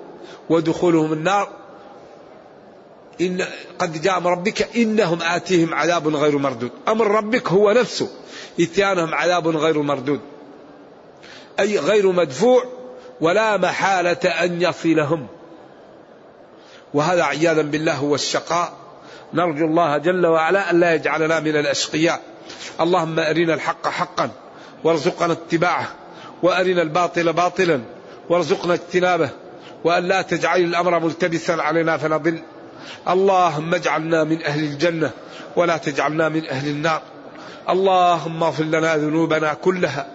ودخولهم 0.50 1.12
النار. 1.12 1.48
إن 3.20 3.44
قد 3.78 4.02
جاء 4.02 4.18
أمر 4.18 4.30
ربك 4.30 4.76
إنهم 4.76 5.22
آتيهم 5.22 5.74
عذاب 5.74 6.08
غير 6.08 6.38
مردود. 6.38 6.70
أمر 6.88 7.06
ربك 7.06 7.48
هو 7.48 7.70
نفسه. 7.70 8.08
إتيانهم 8.60 9.14
عذاب 9.14 9.48
غير 9.48 9.82
مردود. 9.82 10.20
أي 11.60 11.78
غير 11.78 12.12
مدفوع 12.12 12.64
ولا 13.20 13.56
محالة 13.56 14.28
أن 14.44 14.62
يصلهم. 14.62 15.26
وهذا 16.94 17.22
عياذا 17.22 17.62
بالله 17.62 17.94
هو 17.94 18.14
الشقاء. 18.14 18.72
نرجو 19.34 19.66
الله 19.66 19.98
جل 19.98 20.26
وعلا 20.26 20.70
أن 20.70 20.80
لا 20.80 20.94
يجعلنا 20.94 21.40
من 21.40 21.56
الأشقياء. 21.56 22.20
اللهم 22.80 23.18
أرنا 23.18 23.54
الحق 23.54 23.88
حقا 23.88 24.30
وارزقنا 24.84 25.32
اتباعه 25.32 25.88
وأرنا 26.42 26.82
الباطل 26.82 27.32
باطلا 27.32 27.80
وارزقنا 28.28 28.74
اجتنابه 28.74 29.30
وأن 29.84 30.08
لا 30.08 30.22
تجعل 30.22 30.60
الأمر 30.60 31.00
ملتبسا 31.00 31.52
علينا 31.52 31.96
فنضل. 31.96 32.42
اللهم 33.08 33.74
اجعلنا 33.74 34.24
من 34.24 34.42
أهل 34.42 34.64
الجنة 34.64 35.10
ولا 35.56 35.76
تجعلنا 35.76 36.28
من 36.28 36.48
أهل 36.48 36.68
النار. 36.68 37.02
اللهم 37.68 38.42
اغفر 38.42 38.64
لنا 38.64 38.96
ذنوبنا 38.96 39.54
كلها 39.54 40.06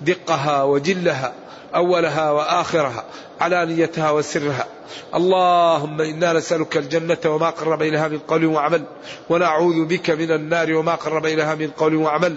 دقها 0.00 0.62
وجلها 0.62 1.32
أولها 1.74 2.30
وآخرها 2.30 3.04
علانيتها 3.40 4.10
وسرها. 4.10 4.66
اللهم 5.14 6.00
إنا 6.00 6.32
نسألك 6.32 6.76
الجنة 6.76 7.18
وما 7.26 7.50
قرب 7.50 7.82
إليها 7.82 8.08
من 8.08 8.18
قول 8.18 8.44
وعمل 8.44 8.84
ونعوذ 9.30 9.84
بك 9.84 10.10
من 10.10 10.30
النار 10.30 10.74
وما 10.74 10.94
قرب 10.94 11.26
إليها 11.26 11.54
من 11.54 11.70
قول 11.70 11.94
وعمل. 11.94 12.36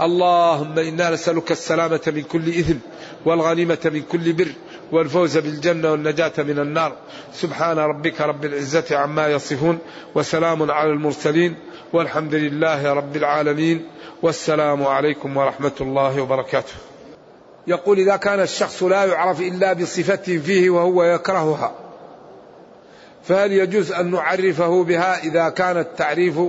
اللهم 0.00 0.78
إنا 0.78 1.10
نسألك 1.10 1.52
السلامة 1.52 2.00
من 2.06 2.22
كل 2.22 2.48
إثم 2.48 2.78
والغنيمة 3.24 3.78
من 3.84 4.02
كل 4.02 4.32
بر 4.32 4.52
والفوز 4.92 5.38
بالجنة 5.38 5.90
والنجاة 5.90 6.32
من 6.38 6.58
النار. 6.58 6.92
سبحان 7.32 7.78
ربك 7.78 8.20
رب 8.20 8.44
العزة 8.44 8.96
عما 8.96 9.28
يصفون 9.28 9.78
وسلام 10.14 10.70
على 10.70 10.90
المرسلين 10.90 11.56
والحمد 11.92 12.34
لله 12.34 12.92
رب 12.92 13.16
العالمين 13.16 13.86
والسلام 14.22 14.86
عليكم 14.86 15.36
ورحمة 15.36 15.76
الله 15.80 16.22
وبركاته. 16.22 16.87
يقول 17.68 17.98
إذا 17.98 18.16
كان 18.16 18.40
الشخص 18.40 18.82
لا 18.82 19.04
يعرف 19.04 19.40
إلا 19.40 19.72
بصفة 19.72 20.38
فيه 20.38 20.70
وهو 20.70 21.04
يكرهها 21.04 21.74
فهل 23.24 23.52
يجوز 23.52 23.92
أن 23.92 24.10
نعرفه 24.10 24.84
بها 24.84 25.18
إذا 25.18 25.48
كان 25.48 25.78
التعريف 25.78 26.40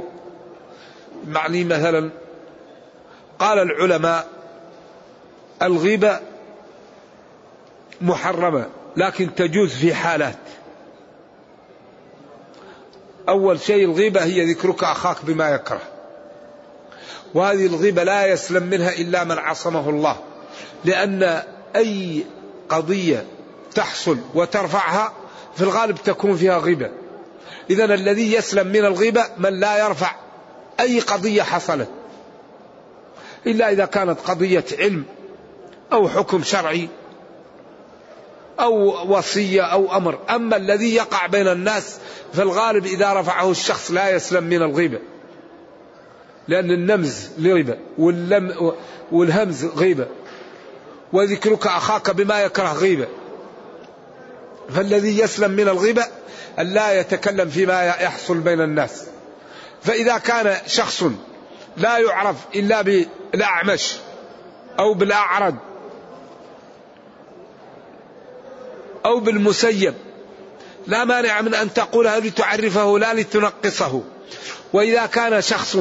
معني 1.27 1.63
مثلا؟ 1.63 2.09
قال 3.39 3.59
العلماء 3.59 4.27
الغيبة 5.61 6.19
محرمة 8.01 8.65
لكن 8.97 9.35
تجوز 9.35 9.73
في 9.73 9.93
حالات. 9.93 10.39
أول 13.29 13.59
شيء 13.59 13.85
الغيبة 13.85 14.23
هي 14.23 14.53
ذكرك 14.53 14.83
أخاك 14.83 15.17
بما 15.23 15.49
يكره 15.49 15.81
وهذه 17.33 17.65
الغيبة 17.65 18.03
لا 18.03 18.25
يسلم 18.25 18.63
منها 18.63 18.89
إلا 18.89 19.23
من 19.23 19.37
عصمه 19.37 19.89
الله. 19.89 20.28
لأن 20.85 21.43
أي 21.75 22.23
قضية 22.69 23.25
تحصل 23.75 24.17
وترفعها 24.35 25.13
في 25.55 25.61
الغالب 25.61 25.95
تكون 25.95 26.35
فيها 26.35 26.57
غيبة. 26.57 26.89
إذا 27.69 27.85
الذي 27.85 28.33
يسلم 28.33 28.67
من 28.67 28.85
الغيبة 28.85 29.25
من 29.37 29.59
لا 29.59 29.87
يرفع 29.87 30.15
أي 30.79 30.99
قضية 30.99 31.41
حصلت. 31.41 31.89
إلا 33.47 33.71
إذا 33.71 33.85
كانت 33.85 34.19
قضية 34.19 34.65
علم 34.79 35.03
أو 35.93 36.09
حكم 36.09 36.43
شرعي 36.43 36.89
أو 38.59 39.05
وصية 39.17 39.61
أو 39.61 39.97
أمر. 39.97 40.19
أما 40.29 40.55
الذي 40.57 40.95
يقع 40.95 41.25
بين 41.25 41.47
الناس 41.47 41.99
في 42.33 42.41
الغالب 42.41 42.85
إذا 42.85 43.13
رفعه 43.13 43.51
الشخص 43.51 43.91
لا 43.91 44.09
يسلم 44.09 44.43
من 44.43 44.61
الغيبة. 44.61 44.99
لأن 46.47 46.71
النمز 46.71 47.29
غيبة 47.39 47.77
واللم 47.97 48.73
والهمز 49.11 49.65
غيبة. 49.65 50.07
وذكرك 51.13 51.67
أخاك 51.67 52.09
بما 52.09 52.41
يكره 52.41 52.73
غيبة. 52.73 53.07
فالذي 54.75 55.19
يسلم 55.19 55.51
من 55.51 55.69
الغيبة 55.69 56.05
أن 56.59 56.73
لا 56.73 56.99
يتكلم 56.99 57.49
فيما 57.49 57.83
يحصل 57.85 58.37
بين 58.37 58.61
الناس. 58.61 59.03
فإذا 59.83 60.17
كان 60.17 60.57
شخص 60.67 61.03
لا 61.77 61.97
يعرف 61.97 62.35
إلا 62.55 62.81
بالأعمش 62.81 63.95
أو 64.79 64.93
بالأعرج 64.93 65.55
أو 69.05 69.19
بالمسيب 69.19 69.93
لا 70.87 71.05
مانع 71.05 71.41
من 71.41 71.53
أن 71.53 71.73
تقولها 71.73 72.19
لتعرفه 72.19 72.99
لا 72.99 73.13
لتنقصه. 73.13 74.03
وإذا 74.73 75.05
كان 75.05 75.41
شخص 75.41 75.77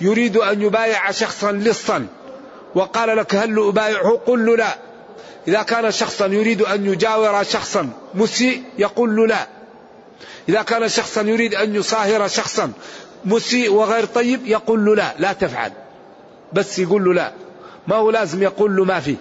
يريد 0.00 0.36
أن 0.36 0.62
يبايع 0.62 1.10
شخصا 1.10 1.52
لصا 1.52 2.06
وقال 2.74 3.16
لك 3.16 3.34
هل 3.34 3.68
أبايعه؟ 3.68 4.20
قل 4.26 4.46
له 4.46 4.56
لا. 4.56 4.76
إذا 5.48 5.62
كان 5.62 5.90
شخصا 5.90 6.26
يريد 6.26 6.62
أن 6.62 6.86
يجاور 6.86 7.42
شخصا 7.42 7.90
مسيء 8.14 8.62
يقول 8.78 9.16
له 9.16 9.26
لا. 9.26 9.46
إذا 10.48 10.62
كان 10.62 10.88
شخصا 10.88 11.22
يريد 11.22 11.54
أن 11.54 11.74
يصاهر 11.74 12.28
شخصا 12.28 12.72
مسيء 13.24 13.72
وغير 13.72 14.04
طيب 14.04 14.46
يقول 14.46 14.84
له 14.84 14.94
لا. 14.94 15.14
لا 15.18 15.32
تفعل. 15.32 15.72
بس 16.52 16.78
يقول 16.78 17.04
له 17.04 17.14
لا. 17.14 17.32
ما 17.86 17.96
هو 17.96 18.10
لازم 18.10 18.42
يقول 18.42 18.76
له 18.76 18.84
ما 18.84 19.00
فيه 19.00 19.16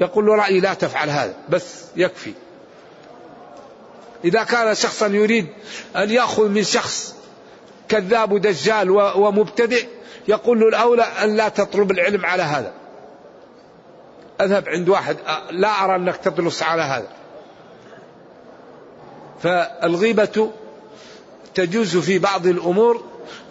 يقول 0.00 0.26
له 0.26 0.34
رأيي 0.34 0.60
لا 0.60 0.74
تفعل 0.74 1.10
هذا. 1.10 1.34
بس 1.48 1.64
يكفي. 1.96 2.32
إذا 4.24 4.42
كان 4.42 4.74
شخصا 4.74 5.06
يريد 5.06 5.46
أن 5.96 6.10
يأخذ 6.10 6.48
من 6.48 6.64
شخص 6.64 7.14
كذاب 7.88 8.32
ودجال 8.32 8.90
ومبتدئ 8.90 9.86
يقول 10.28 10.60
له 10.60 10.68
الأولى 10.68 11.02
أن 11.02 11.36
لا 11.36 11.48
تطلب 11.48 11.90
العلم 11.90 12.26
على 12.26 12.42
هذا. 12.42 12.72
أذهب 14.40 14.68
عند 14.68 14.88
واحد 14.88 15.16
لا 15.50 15.84
أرى 15.84 15.96
أنك 15.96 16.16
تدرس 16.16 16.62
على 16.62 16.82
هذا. 16.82 17.08
فالغيبة 19.42 20.50
تجوز 21.54 21.96
في 21.96 22.18
بعض 22.18 22.46
الأمور 22.46 23.04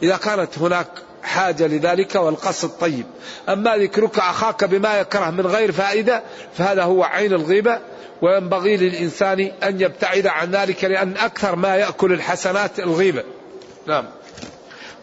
إذا 0.03 0.17
كانت 0.17 0.59
هناك 0.59 0.87
حاجة 1.23 1.67
لذلك 1.67 2.15
والقصد 2.15 2.69
طيب. 2.69 3.05
أما 3.49 3.77
ذكرك 3.77 4.19
أخاك 4.19 4.63
بما 4.63 4.99
يكره 4.99 5.29
من 5.29 5.47
غير 5.47 5.71
فائدة 5.71 6.23
فهذا 6.57 6.83
هو 6.83 7.03
عين 7.03 7.33
الغيبة 7.33 7.79
وينبغي 8.21 8.77
للإنسان 8.77 9.39
أن 9.63 9.81
يبتعد 9.81 10.27
عن 10.27 10.51
ذلك 10.51 10.83
لأن 10.83 11.17
أكثر 11.17 11.55
ما 11.55 11.75
يأكل 11.75 12.13
الحسنات 12.13 12.79
الغيبة. 12.79 13.23
نعم. 13.87 14.05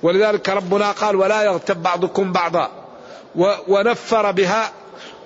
ولذلك 0.03 0.49
ربنا 0.49 0.93
قال 0.93 1.17
ولا 1.17 1.43
يغتب 1.43 1.83
بعضكم 1.83 2.33
بعضا. 2.33 2.71
ونفر 3.69 4.31
بها 4.31 4.73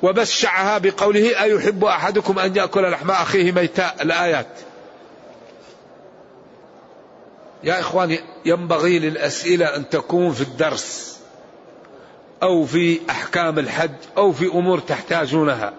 وبشعها 0.03 0.79
بقوله 0.79 1.43
أيحب 1.43 1.85
أحدكم 1.85 2.39
أن 2.39 2.57
يأكل 2.57 2.91
لحم 2.91 3.11
أخيه 3.11 3.53
ميتا 3.53 3.95
الآيات. 4.01 4.47
يا 7.64 7.81
إخواني 7.81 8.20
ينبغي 8.45 8.99
للأسئلة 8.99 9.77
أن 9.77 9.89
تكون 9.89 10.33
في 10.33 10.41
الدرس 10.41 11.18
أو 12.43 12.64
في 12.64 13.01
أحكام 13.11 13.59
الحج 13.59 13.91
أو 14.16 14.33
في 14.33 14.47
أمور 14.47 14.79
تحتاجونها. 14.79 15.72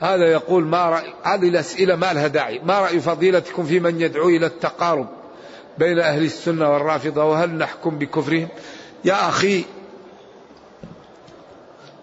هذا 0.00 0.26
يقول 0.32 0.64
ما 0.64 0.90
رأي 0.90 1.14
هذه 1.22 1.48
الأسئلة 1.48 1.96
ما 1.96 2.12
لها 2.12 2.26
داعي. 2.26 2.58
ما 2.58 2.80
رأي 2.80 3.00
فضيلتكم 3.00 3.64
في 3.64 3.80
من 3.80 4.00
يدعو 4.00 4.28
إلى 4.28 4.46
التقارب؟ 4.46 5.19
بين 5.80 5.98
أهل 5.98 6.24
السنة 6.24 6.72
والرافضة 6.72 7.24
وهل 7.24 7.50
نحكم 7.50 7.98
بكفرهم؟ 7.98 8.48
يا 9.04 9.28
أخي 9.28 9.64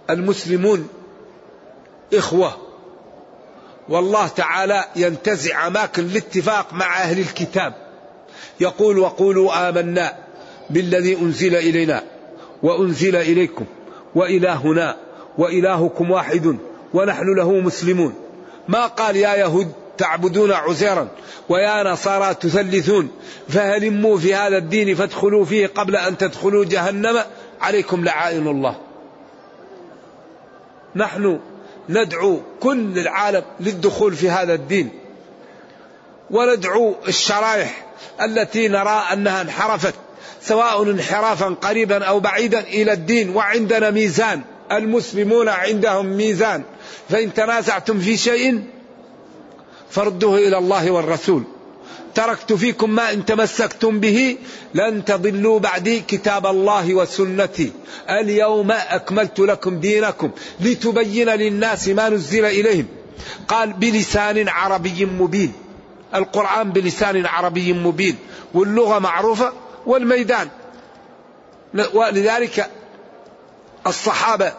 المسلمون 0.09 0.87
إخوة 2.13 2.57
والله 3.89 4.27
تعالى 4.27 4.85
ينتزع 4.95 5.67
أماكن 5.67 6.03
الاتفاق 6.03 6.73
مع 6.73 6.97
أهل 6.97 7.19
الكتاب. 7.19 7.73
يقول 8.59 8.99
وقولوا 8.99 9.69
آمنا 9.69 10.17
بالذي 10.69 11.17
أنزل 11.17 11.55
إلينا 11.55 12.03
وأنزل 12.63 13.15
إليكم 13.15 13.65
وإلهنا 14.15 14.97
وإلهكم 15.37 16.11
واحد 16.11 16.57
ونحن 16.93 17.35
له 17.37 17.51
مسلمون. 17.51 18.13
ما 18.67 18.85
قال 18.85 19.15
يا 19.15 19.35
يهود؟ 19.35 19.71
تعبدون 19.97 20.51
عزيرا 20.51 21.07
ويا 21.49 21.83
نصارى 21.83 22.33
تثلثون 22.33 23.11
فهلموا 23.49 24.17
في 24.17 24.35
هذا 24.35 24.57
الدين 24.57 24.95
فادخلوا 24.95 25.45
فيه 25.45 25.67
قبل 25.67 25.95
أن 25.95 26.17
تدخلوا 26.17 26.65
جهنم. 26.65 27.23
عليكم 27.61 28.05
لعائن 28.05 28.47
الله. 28.47 28.77
نحن 30.95 31.39
ندعو 31.89 32.41
كل 32.59 32.99
العالم 32.99 33.43
للدخول 33.59 34.13
في 34.15 34.29
هذا 34.29 34.53
الدين. 34.53 34.89
وندعو 36.31 36.95
الشرائح 37.07 37.85
التي 38.21 38.67
نرى 38.67 39.03
أنها 39.13 39.41
انحرفت 39.41 39.93
سواء 40.41 40.83
انحرافا 40.83 41.55
قريبا 41.61 42.03
أو 42.05 42.19
بعيدا 42.19 42.59
إلى 42.59 42.93
الدين. 42.93 43.35
وعندنا 43.35 43.89
ميزان 43.89 44.41
المسلمون 44.71 45.49
عندهم 45.49 46.05
ميزان. 46.05 46.63
فإن 47.09 47.33
تنازعتم 47.33 47.99
في 47.99 48.17
شيء 48.17 48.63
فردوه 49.89 50.37
إلى 50.37 50.57
الله 50.57 50.91
والرسول. 50.91 51.43
تركت 52.15 52.53
فيكم 52.53 52.89
ما 52.89 53.13
إن 53.13 53.25
تمسكتم 53.25 53.99
به 53.99 54.37
لن 54.73 55.05
تضلوا 55.05 55.59
بعدي 55.59 55.99
كتاب 55.99 56.45
الله 56.45 56.93
وسنتي. 56.93 57.71
اليوم 58.09 58.71
أكملت 58.71 59.39
لكم 59.39 59.79
دينكم 59.79 60.31
لتبين 60.59 61.29
للناس 61.29 61.87
ما 61.87 62.09
نزل 62.09 62.45
إليهم. 62.45 62.87
قال 63.47 63.73
بلسان 63.73 64.49
عربي 64.49 65.05
مبين. 65.05 65.53
القرآن 66.15 66.71
بلسان 66.71 67.25
عربي 67.25 67.73
مبين. 67.73 68.15
واللغة 68.53 68.99
معروفة 68.99 69.53
والميدان. 69.85 70.49
ولذلك 71.93 72.69
الصحابة 73.87 74.53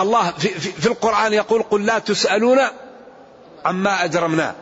الله 0.00 0.30
في, 0.30 0.48
في, 0.48 0.72
في 0.72 0.86
القرآن 0.86 1.32
يقول 1.32 1.62
قل 1.62 1.86
لا 1.86 1.98
تسألون 1.98 2.58
عما 3.66 4.04
اجرمنا 4.04 4.54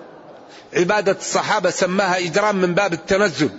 عبادة 0.76 1.16
الصحابة 1.20 1.70
سماها 1.70 2.18
إجرام 2.18 2.56
من 2.56 2.74
باب 2.74 2.92
التنزل. 2.92 3.50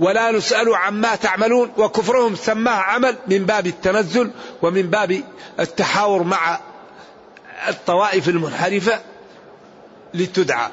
ولا 0.00 0.30
نسأل 0.30 0.74
عما 0.74 1.14
تعملون 1.14 1.72
وكفرهم 1.76 2.36
سماها 2.36 2.82
عمل 2.82 3.16
من 3.28 3.46
باب 3.46 3.66
التنزل 3.66 4.30
ومن 4.62 4.82
باب 4.82 5.22
التحاور 5.60 6.22
مع 6.22 6.60
الطوائف 7.68 8.28
المنحرفة 8.28 9.00
لتدعى. 10.14 10.70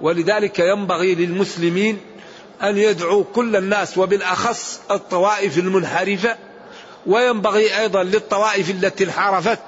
ولذلك 0.00 0.58
ينبغي 0.58 1.14
للمسلمين 1.14 2.00
أن 2.62 2.78
يدعوا 2.78 3.24
كل 3.34 3.56
الناس 3.56 3.98
وبالأخص 3.98 4.80
الطوائف 4.90 5.58
المنحرفة 5.58 6.36
وينبغي 7.06 7.78
أيضا 7.78 8.02
للطوائف 8.02 8.70
التي 8.70 9.04
انحرفت 9.04 9.58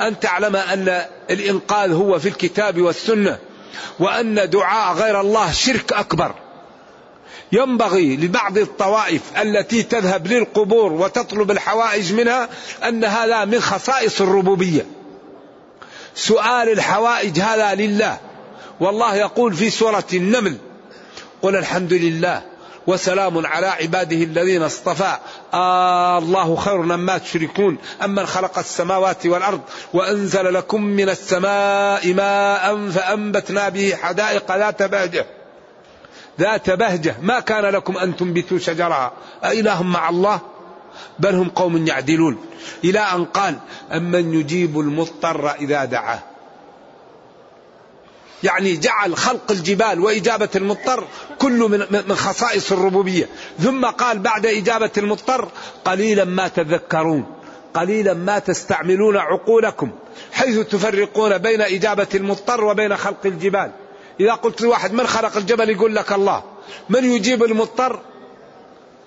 أن 0.00 0.20
تعلم 0.20 0.56
أن 0.56 1.04
الإنقاذ 1.30 1.92
هو 1.92 2.18
في 2.18 2.28
الكتاب 2.28 2.80
والسنة 2.80 3.38
وأن 3.98 4.50
دعاء 4.50 4.94
غير 4.94 5.20
الله 5.20 5.52
شرك 5.52 5.92
أكبر. 5.92 6.34
ينبغي 7.52 8.16
لبعض 8.16 8.58
الطوائف 8.58 9.22
التي 9.42 9.82
تذهب 9.82 10.26
للقبور 10.26 10.92
وتطلب 10.92 11.50
الحوائج 11.50 12.12
منها 12.12 12.48
أن 12.88 13.04
هذا 13.04 13.44
من 13.44 13.60
خصائص 13.60 14.20
الربوبية. 14.20 14.86
سؤال 16.14 16.68
الحوائج 16.68 17.40
هذا 17.40 17.74
لله. 17.74 18.18
والله 18.80 19.16
يقول 19.16 19.54
في 19.54 19.70
سورة 19.70 20.04
النمل 20.12 20.56
قل 21.42 21.56
الحمد 21.56 21.92
لله 21.92 22.42
وسلام 22.86 23.46
على 23.46 23.66
عباده 23.66 24.16
الذين 24.16 24.62
اصطفى. 24.62 25.18
آه 25.54 26.18
الله 26.18 26.56
خير 26.56 26.82
مما 26.82 27.18
تشركون. 27.18 27.78
أمن 28.04 28.26
خلق 28.26 28.58
السماوات 28.58 29.26
والأرض 29.26 29.60
وأنزل 29.92 30.54
لكم 30.54 30.82
من 30.82 31.08
السماء 31.08 32.12
ماء 32.12 32.90
فأنبتنا 32.90 33.68
به 33.68 33.94
حدائق 34.02 34.56
ذات 34.56 34.82
بهجة. 34.82 35.26
ذات 36.40 36.70
بهجة. 36.70 37.16
ما 37.22 37.40
كان 37.40 37.64
لكم 37.64 37.96
أن 37.96 38.16
تنبتوا 38.16 38.58
شجرها. 38.58 39.12
أإله 39.44 39.82
مع 39.82 40.08
الله؟ 40.08 40.40
بل 41.18 41.34
هم 41.34 41.48
قوم 41.48 41.86
يعدلون. 41.86 42.38
إلى 42.84 43.00
أن 43.00 43.24
قال 43.24 43.58
أمن 43.92 44.34
يجيب 44.34 44.80
المضطر 44.80 45.50
إذا 45.50 45.84
دعاه. 45.84 46.33
يعني 48.44 48.76
جعل 48.76 49.16
خلق 49.16 49.50
الجبال 49.50 50.00
وإجابة 50.00 50.48
المضطر 50.56 51.04
من, 51.42 51.86
من 52.08 52.14
خصائص 52.14 52.72
الربوبية. 52.72 53.28
ثم 53.58 53.86
قال 53.86 54.18
بعد 54.18 54.46
إجابة 54.46 54.90
المضطر 54.96 55.48
قليلا 55.84 56.24
ما 56.24 56.48
تذكرون 56.48 57.26
قليلا 57.74 58.14
ما 58.14 58.38
تستعملون 58.38 59.16
عقولكم 59.16 59.90
حيث 60.32 60.58
تفرقون 60.58 61.38
بين 61.38 61.60
إجابة 61.60 62.06
المضطر 62.14 62.64
وبين 62.64 62.96
خلق 62.96 63.26
الجبال. 63.26 63.70
إذا 64.20 64.32
قلت 64.32 64.60
لواحد 64.60 64.92
من 64.92 65.06
خلق 65.06 65.36
الجبل 65.36 65.70
يقول 65.70 65.94
لك 65.94 66.12
الله 66.12 66.42
من 66.88 67.04
يجيب 67.04 67.44
المضطر؟ 67.44 68.00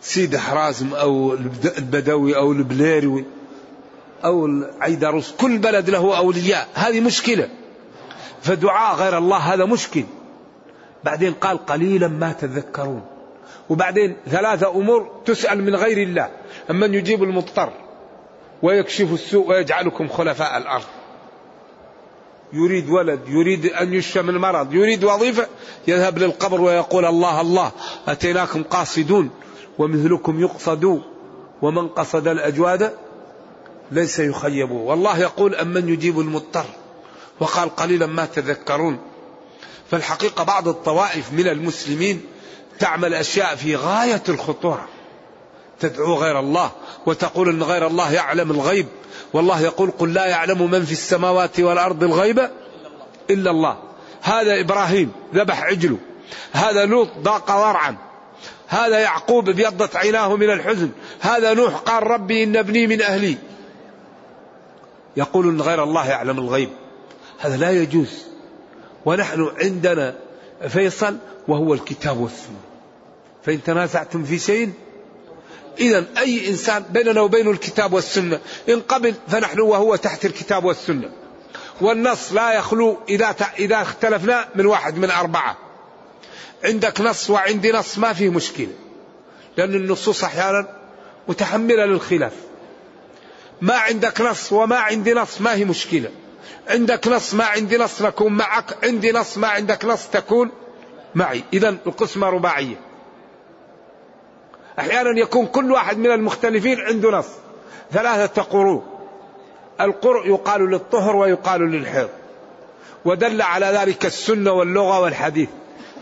سيد 0.01 0.37
حرازم 0.37 0.93
أو 0.93 1.33
البدوي 1.77 2.35
أو 2.35 2.51
البليروي 2.51 3.25
أو 4.25 4.45
العيدروس 4.45 5.31
كل 5.31 5.57
بلد 5.57 5.89
له 5.89 6.17
أولياء 6.17 6.67
هذه 6.73 6.99
مشكلة. 6.99 7.49
فدعاء 8.47 8.95
غير 8.95 9.17
الله 9.17 9.37
هذا 9.37 9.65
مشكل. 9.65 10.03
بعدين 11.03 11.33
قال 11.33 11.65
قليلا 11.65 12.07
ما 12.07 12.31
تذكرون. 12.31 13.01
وبعدين 13.69 14.15
ثلاثة 14.27 14.69
أمور 14.71 15.21
تسأل 15.25 15.63
من 15.63 15.75
غير 15.75 15.97
الله. 15.97 16.29
أمن 16.71 16.93
يجيب 16.93 17.23
المضطر 17.23 17.69
ويكشف 18.63 19.13
السوء 19.13 19.49
ويجعلكم 19.49 20.07
خلفاء 20.07 20.57
الأرض. 20.57 20.83
يريد 22.53 22.89
ولد 22.89 23.19
يريد 23.27 23.65
أن 23.65 23.93
يشفى 23.93 24.21
من 24.21 24.35
المرض 24.35 24.73
يريد 24.73 25.03
وظيفة 25.03 25.47
يذهب 25.87 26.17
للقبر 26.17 26.61
ويقول 26.61 27.05
الله 27.05 27.41
الله 27.41 27.71
أتيناكم 28.07 28.63
قاصدون 28.63 29.29
ومثلكم 29.77 30.41
يقصدون 30.41 31.03
ومن 31.61 31.87
قصد 31.87 32.27
الأجواد 32.27 32.93
ليس 33.91 34.19
يخيب. 34.19 34.71
والله 34.71 35.19
يقول 35.19 35.55
أمن 35.55 35.89
يجيب 35.89 36.19
المضطر. 36.19 36.65
وقال 37.39 37.75
قليلا 37.75 38.05
ما 38.05 38.25
تذكرون. 38.25 38.99
فالحقيقة 39.91 40.43
بعض 40.43 40.67
الطوائف 40.67 41.33
من 41.33 41.47
المسلمين 41.47 42.21
تعمل 42.79 43.13
أشياء 43.13 43.55
في 43.55 43.75
غاية 43.75 44.23
الخطورة. 44.29 44.87
تدعو 45.79 46.13
غير 46.13 46.39
الله 46.39 46.71
وتقول 47.05 47.49
أن 47.49 47.63
غير 47.63 47.87
الله 47.87 48.13
يعلم 48.13 48.51
الغيب. 48.51 48.87
والله 49.33 49.61
يقول 49.61 49.91
قل 49.91 50.13
لا 50.13 50.25
يعلم 50.25 50.71
من 50.71 50.85
في 50.85 50.91
السماوات 50.91 51.59
والأرض 51.59 52.03
الغيب 52.03 52.49
إلا 53.29 53.51
الله. 53.51 53.77
هذا 54.21 54.59
إبراهيم 54.59 55.11
ذبح 55.33 55.63
عجله 55.63 55.97
هذا 56.51 56.85
لوط 56.85 57.09
ضاق 57.19 57.47
ضرعا 57.47 57.97
هذا 58.67 58.99
يعقوب 58.99 59.49
ابيضت 59.49 59.95
عيناه 59.95 60.35
من 60.35 60.49
الحزن. 60.49 60.89
هذا 61.19 61.53
نوح 61.53 61.75
قال 61.75 62.07
ربي 62.07 62.43
إن 62.43 62.57
ابني 62.57 62.87
من 62.87 63.01
أهلي. 63.01 63.37
يقول 65.17 65.49
أن 65.49 65.61
غير 65.61 65.83
الله 65.83 66.09
يعلم 66.09 66.39
الغيب. 66.39 66.69
هذا 67.37 67.57
لا 67.57 67.71
يجوز. 67.71 68.23
ونحن 69.05 69.51
عندنا 69.61 70.15
فيصل 70.67 71.17
وهو 71.47 71.73
الكتاب 71.73 72.17
والسنة. 72.17 72.59
فإن 73.45 73.63
تنازعتم 73.63 74.23
في 74.23 74.39
شيء 74.39 74.71
إذا 75.79 76.05
أي 76.17 76.49
إنسان 76.49 76.83
بيننا 76.89 77.21
وبين 77.21 77.47
الكتاب 77.47 77.93
والسنة. 77.93 78.39
إن 78.69 78.79
قبل 78.79 79.15
فنحن 79.27 79.59
وهو 79.59 79.95
تحت 79.95 80.25
الكتاب 80.25 80.65
والسنة. 80.65 81.09
والنص 81.81 82.33
لا 82.33 82.53
يخلو 82.53 82.97
إذا 83.09 83.35
إذا 83.59 83.81
اختلفنا 83.81 84.47
من 84.55 84.65
واحد 84.65 84.97
من 84.97 85.11
أربعة. 85.11 85.57
عندك 86.63 87.01
نص 87.01 87.29
وعندي 87.29 87.71
نص 87.71 87.97
ما 87.97 88.13
فيه 88.13 88.29
مشكلة. 88.29 88.73
لأن 89.57 89.75
النصوص 89.75 90.23
أحيانا 90.23 90.67
متحملة 91.27 91.85
للخلاف. 91.85 92.33
ما 93.61 93.75
عندك 93.75 94.21
نص 94.21 94.53
وما 94.53 94.75
عندي 94.75 95.13
نص 95.13 95.41
ما 95.41 95.53
هي 95.53 95.65
مشكلة. 95.65 96.09
عندك 96.67 97.07
نص 97.07 97.33
ما 97.33 97.45
عندي 97.45 97.77
نص 97.77 98.01
نكون 98.01 98.33
معك 98.33 98.83
عندي 98.83 99.11
نص 99.11 99.37
ما 99.37 99.47
عندك 99.47 99.85
نص 99.85 100.07
تكون 100.07 100.51
معي. 101.15 101.43
إذا 101.53 101.69
القسمة 101.69 102.29
رباعية. 102.29 102.75
أحيانا 104.79 105.19
يكون 105.19 105.45
كل 105.45 105.71
واحد 105.71 105.97
من 105.97 106.11
المختلفين 106.11 106.79
عنده 106.79 107.11
نص. 107.11 107.29
ثلاثة 107.91 108.41
قروء 108.41 108.83
القرء 109.81 110.27
يقال 110.27 110.69
للطهر 110.69 111.15
ويقال 111.15 111.61
للحيض. 111.61 112.09
ودل 113.05 113.41
على 113.41 113.65
ذلك 113.65 114.05
السنة 114.05 114.51
واللغة 114.51 114.99
والحديث. 114.99 115.49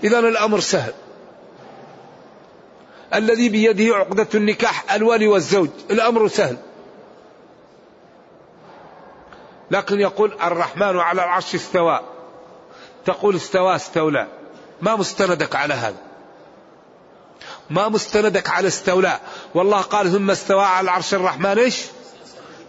إذا 0.03 0.19
الأمر 0.19 0.59
سهل. 0.59 0.93
الذي 3.13 3.49
بيده 3.49 3.95
عقدة 3.95 4.27
النكاح 4.35 4.93
الولي 4.93 5.27
والزوج. 5.27 5.69
الأمر 5.91 6.27
سهل. 6.27 6.57
لكن 9.71 9.99
يقول 9.99 10.37
الرحمن 10.43 10.99
على 10.99 11.23
العرش 11.23 11.55
استوى. 11.55 11.99
تقول 13.05 13.35
استوى 13.35 13.75
استولى. 13.75 14.27
ما 14.81 14.95
مستندك 14.95 15.55
على 15.55 15.73
هذا. 15.73 15.97
ما 17.69 17.89
مستندك 17.89 18.49
على 18.49 18.67
استولى. 18.67 19.19
والله 19.53 19.81
قال 19.81 20.11
ثم 20.11 20.31
استوى 20.31 20.63
على 20.63 20.83
العرش 20.83 21.13
الرحمن 21.13 21.59
إيش؟ 21.59 21.85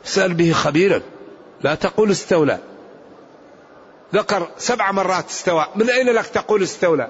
سأل 0.04 0.34
به 0.34 0.52
خبيرا. 0.52 1.00
لا 1.62 1.74
تقول 1.74 2.10
استولى. 2.10 2.58
ذكر 4.14 4.48
سبع 4.58 4.92
مرات 4.92 5.28
استوى. 5.28 5.66
من 5.74 5.90
أين 5.90 6.08
لك 6.08 6.26
تقول 6.26 6.62
استولى؟ 6.62 7.08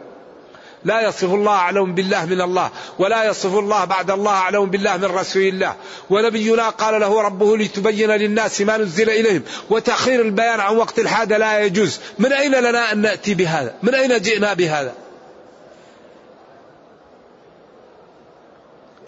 لا 0.86 1.08
يصف 1.08 1.34
الله 1.34 1.52
أعلم 1.52 1.94
بالله 1.94 2.26
من 2.26 2.40
الله 2.40 2.70
ولا 2.98 3.24
يصف 3.24 3.54
الله 3.58 3.84
بعد 3.84 4.10
الله 4.10 4.32
أعلم 4.32 4.66
بالله 4.66 4.96
من 4.96 5.04
رسول 5.04 5.42
الله. 5.42 5.76
ونبينا 6.10 6.68
قال 6.68 7.00
له 7.00 7.22
ربه 7.22 7.56
لتبين 7.56 8.10
للناس 8.10 8.60
ما 8.60 8.76
نزل 8.76 9.10
إليهم 9.10 9.42
وتأخير 9.70 10.20
البيان 10.20 10.60
عن 10.60 10.76
وقت 10.76 10.98
الحاجة 10.98 11.38
لا 11.38 11.60
يجوز. 11.60 12.00
من 12.18 12.32
أين 12.32 12.54
لنا 12.54 12.92
أن 12.92 12.98
نأتي 12.98 13.34
بهذا؟ 13.34 13.74
من 13.82 13.94
أين 13.94 14.20
جئنا 14.20 14.54
بهذا؟ 14.54 14.94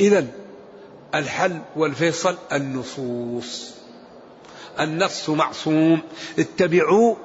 إذا 0.00 0.26
الحل 1.14 1.58
والفيصل 1.76 2.36
النصوص. 2.52 3.70
النص 4.80 5.28
معصوم. 5.28 6.00
اتبعوا 6.38 7.16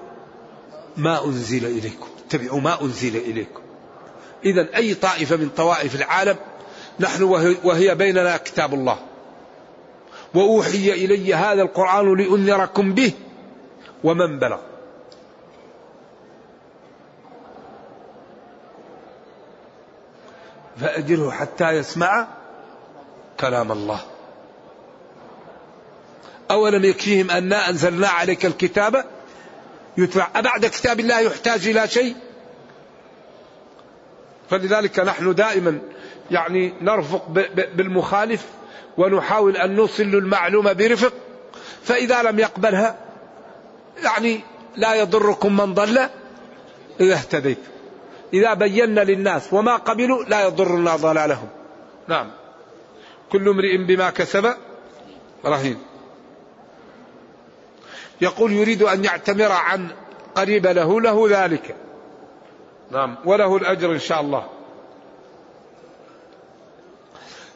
ما 0.98 1.26
أنزل 1.26 1.66
إليكم. 1.66 2.08
اتبعوا 2.28 2.62
ما 2.62 2.82
أنزل 2.82 3.16
إليكم. 3.16 3.63
إذا 4.46 4.76
أي 4.76 4.94
طائفة 4.94 5.36
من 5.36 5.50
طوائف 5.50 5.96
العالم 5.96 6.36
نحن 7.00 7.24
وهي 7.64 7.96
بيننا 7.96 8.38
كتاب 8.38 8.74
الله. 8.74 8.98
وأوحي 10.34 10.92
إلي 10.92 11.34
هذا 11.34 11.62
القرآن 11.62 12.18
لأنذركم 12.18 12.94
به 12.94 13.12
ومن 14.04 14.40
بلغ. 14.40 14.60
فأجره 20.78 21.32
حتى 21.32 21.72
يسمع 21.72 22.28
كلام 23.40 23.72
الله. 23.72 24.00
أولم 26.52 26.86
يكفيهم 26.86 27.32
أنا 27.32 27.70
أنزلنا 27.70 28.08
عليك 28.08 28.46
الكتاب؟ 28.46 29.06
يتبع 29.98 30.28
أبعد 30.36 30.66
كتاب 30.66 31.00
الله 31.00 31.20
يحتاج 31.20 31.68
إلى 31.68 31.88
شيء؟ 31.88 32.16
فلذلك 34.54 35.00
نحن 35.00 35.36
دائما 35.36 35.80
يعني 36.32 36.74
نرفق 36.82 37.28
بالمخالف 37.76 38.46
ونحاول 38.98 39.58
أن 39.58 39.76
نوصل 39.76 40.04
المعلومة 40.04 40.74
برفق. 40.74 41.14
فإذا 41.84 42.24
لم 42.24 42.40
يقبلها 42.40 42.98
يعني 44.04 44.42
لا 44.76 44.94
يضركم 44.94 45.58
من 45.58 45.74
ضل 45.74 45.98
إذا 47.00 47.14
اهتديت. 47.14 47.58
إذا 48.34 48.54
بينا 48.54 49.02
للناس 49.02 49.54
وما 49.54 49.76
قبلوا 49.76 50.24
لا 50.24 50.48
يضرنا 50.48 50.96
ضلالهم. 50.96 51.50
نعم. 52.08 52.32
كل 53.32 53.50
امرئ 53.50 53.78
بما 53.78 54.10
كسب 54.10 54.54
رهين. 55.46 55.78
يقول 58.22 58.52
يريد 58.52 58.82
أن 58.84 59.04
يعتمر 59.06 59.52
عن 59.52 59.88
قريب 60.36 60.68
له 60.68 61.02
له 61.02 61.28
ذلك. 61.30 61.76
نعم. 62.94 63.16
وله 63.26 63.58
الأجر 63.58 63.92
إن 63.92 64.00
شاء 64.00 64.22
الله. 64.22 64.48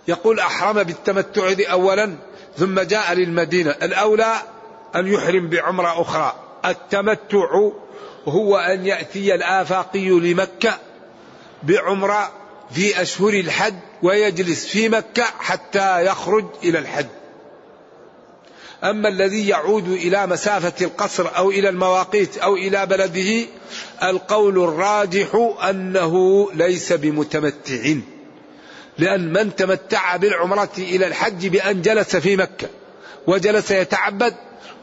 يقول 0.08 0.40
أحرم 0.40 0.84
بالتمتع 0.84 1.72
أولا 1.72 2.16
ثم 2.58 2.80
جاء 2.80 3.14
للمدينة. 3.14 3.72
الأولى 3.72 4.34
أن 4.96 5.08
يحرم 5.08 5.50
بعمرة 5.50 6.02
أخرى. 6.02 6.34
التمتع 6.66 7.70
هو 8.28 8.58
أن 8.58 8.86
يأتي 8.86 9.36
الآفاقي 9.36 10.10
لمكة 10.10 10.78
بعمرة 11.64 12.32
في 12.72 13.02
أشهر 13.02 13.34
الحج 13.34 13.74
ويجلس 14.04 14.66
في 14.66 14.90
مكة 14.90 15.24
حتى 15.24 16.06
يخرج 16.06 16.46
إلى 16.64 16.80
الحج. 16.80 17.08
أما 18.84 19.10
الذي 19.10 19.48
يعود 19.48 19.88
إلى 19.88 20.28
مسافة 20.28 20.86
القصر 20.86 21.38
أو 21.38 21.50
إلى 21.50 21.70
المواقيت 21.70 22.38
أو 22.38 22.56
إلى 22.56 22.86
بلده 22.86 23.46
القول 24.04 24.58
الراجح 24.64 25.54
أنه 25.70 26.48
ليس 26.54 26.94
بمتمتع. 26.94 27.94
لأن 28.98 29.34
من 29.34 29.56
تمتع 29.56 30.16
بالعمرة 30.16 30.70
إلى 30.78 31.08
الحج 31.08 31.48
بأن 31.48 31.82
جلس 31.82 32.16
في 32.16 32.38
مكة 32.38 32.68
وجلس 33.28 33.72
يتعبد 33.72 34.36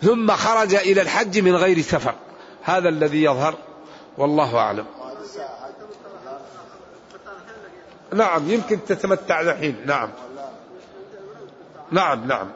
ثم 0.02 0.30
خرج 0.30 0.74
إلى 0.74 1.02
الحج 1.02 1.38
من 1.38 1.56
غير 1.56 1.80
سفر. 1.80 2.14
هذا 2.62 2.88
الذي 2.88 3.22
يظهر 3.22 3.54
والله 4.18 4.56
أعلم. 4.56 4.86
نعم 8.14 8.50
يمكن 8.50 8.84
تتمتع 8.84 9.40
الحين 9.40 9.76
نعم. 9.86 10.10
نعم 11.90 12.28
نعم. 12.28 12.50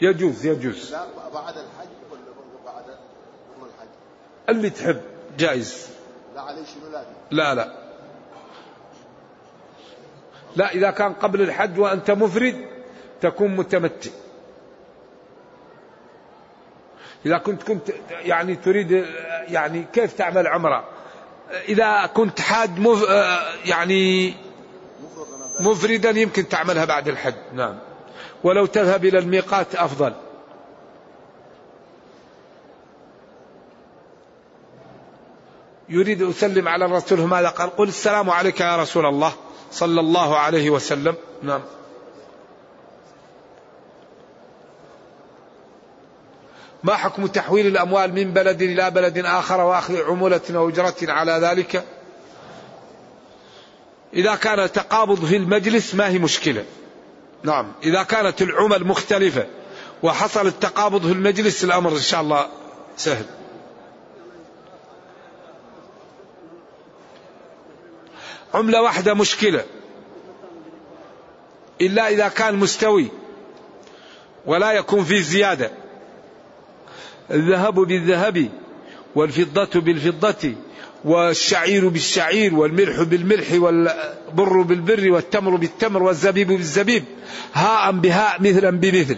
يجوز 0.00 0.46
يجوز. 0.46 0.92
لا 0.92 1.06
بعد 1.34 1.54
الحج 1.58 1.88
ولا 2.10 2.20
بعد 2.66 2.84
الحج؟ 2.88 3.88
اللي 4.48 4.70
تحب 4.70 5.00
جائز. 5.38 5.88
لا 6.34 6.40
عليه 6.40 6.64
شنو 6.64 6.92
لازم؟ 6.92 7.10
لا 7.30 7.54
لا. 7.54 7.72
لا 10.56 10.70
إذا 10.74 10.90
كان 10.90 11.12
قبل 11.12 11.42
الحج 11.42 11.78
وأنت 11.78 12.10
مفرد 12.10 12.66
تكون 13.20 13.56
متمتع. 13.56 14.10
إذا 17.26 17.38
كنت 17.38 17.62
كنت 17.62 17.90
يعني 18.10 18.56
تريد 18.56 19.06
يعني 19.48 19.84
كيف 19.92 20.12
تعمل 20.12 20.46
عمرة؟ 20.46 20.88
إذا 21.68 22.06
كنت 22.06 22.40
حاج 22.40 22.78
مف 22.78 23.02
يعني 23.64 24.34
مفردا 25.60 26.10
يمكن 26.10 26.48
تعملها 26.48 26.84
بعد 26.84 27.08
الحج. 27.08 27.34
نعم. 27.54 27.78
ولو 28.44 28.66
تذهب 28.66 29.04
إلى 29.04 29.18
الميقات 29.18 29.74
أفضل. 29.74 30.12
يريد 35.88 36.22
أسلم 36.22 36.68
على 36.68 36.84
الرسول 36.84 37.20
ماذا 37.20 37.48
قال؟ 37.48 37.76
قل 37.76 37.88
السلام 37.88 38.30
عليك 38.30 38.60
يا 38.60 38.76
رسول 38.76 39.06
الله 39.06 39.32
صلى 39.72 40.00
الله 40.00 40.38
عليه 40.38 40.70
وسلم. 40.70 41.14
نعم. 41.42 41.60
ما 46.84 46.96
حكم 46.96 47.26
تحويل 47.26 47.66
الأموال 47.66 48.14
من 48.14 48.32
بلد 48.32 48.62
إلى 48.62 48.90
بلد 48.90 49.18
آخر 49.18 49.60
وأخذ 49.60 50.02
عمولة 50.02 50.40
أو 50.50 50.68
أجرة 50.68 50.94
على 51.02 51.32
ذلك؟ 51.32 51.84
إذا 54.14 54.34
كان 54.34 54.72
تقابض 54.72 55.24
في 55.24 55.36
المجلس 55.36 55.94
ما 55.94 56.08
هي 56.08 56.18
مشكلة. 56.18 56.64
نعم. 57.42 57.72
إذا 57.82 58.02
كانت 58.02 58.42
العمل 58.42 58.84
مختلفة 58.84 59.46
وحصل 60.02 60.46
التقابض 60.46 61.06
في 61.06 61.12
المجلس 61.12 61.64
الأمر 61.64 61.92
إن 61.92 62.00
شاء 62.00 62.20
الله 62.20 62.48
سهل. 62.96 63.24
عملة 68.54 68.82
واحدة 68.82 69.14
مشكلة. 69.14 69.64
إلا 71.80 72.08
إذا 72.08 72.28
كان 72.28 72.56
مستوي 72.56 73.08
ولا 74.46 74.72
يكون 74.72 75.04
فيه 75.04 75.20
زيادة. 75.20 75.70
الذهب 77.30 77.74
بالذهب 77.74 78.48
والفضة 79.14 79.80
بالفضة. 79.80 80.54
والشعير 81.06 81.88
بالشعير 81.88 82.54
والملح 82.54 83.02
بالملح 83.02 83.46
والبر 83.52 84.62
بالبر 84.62 85.10
والتمر 85.10 85.56
بالتمر 85.56 86.02
والزبيب 86.02 86.48
بالزبيب 86.48 87.04
هاء 87.54 87.92
بهاء 87.92 88.42
مثلا 88.42 88.70
بمثل. 88.70 89.16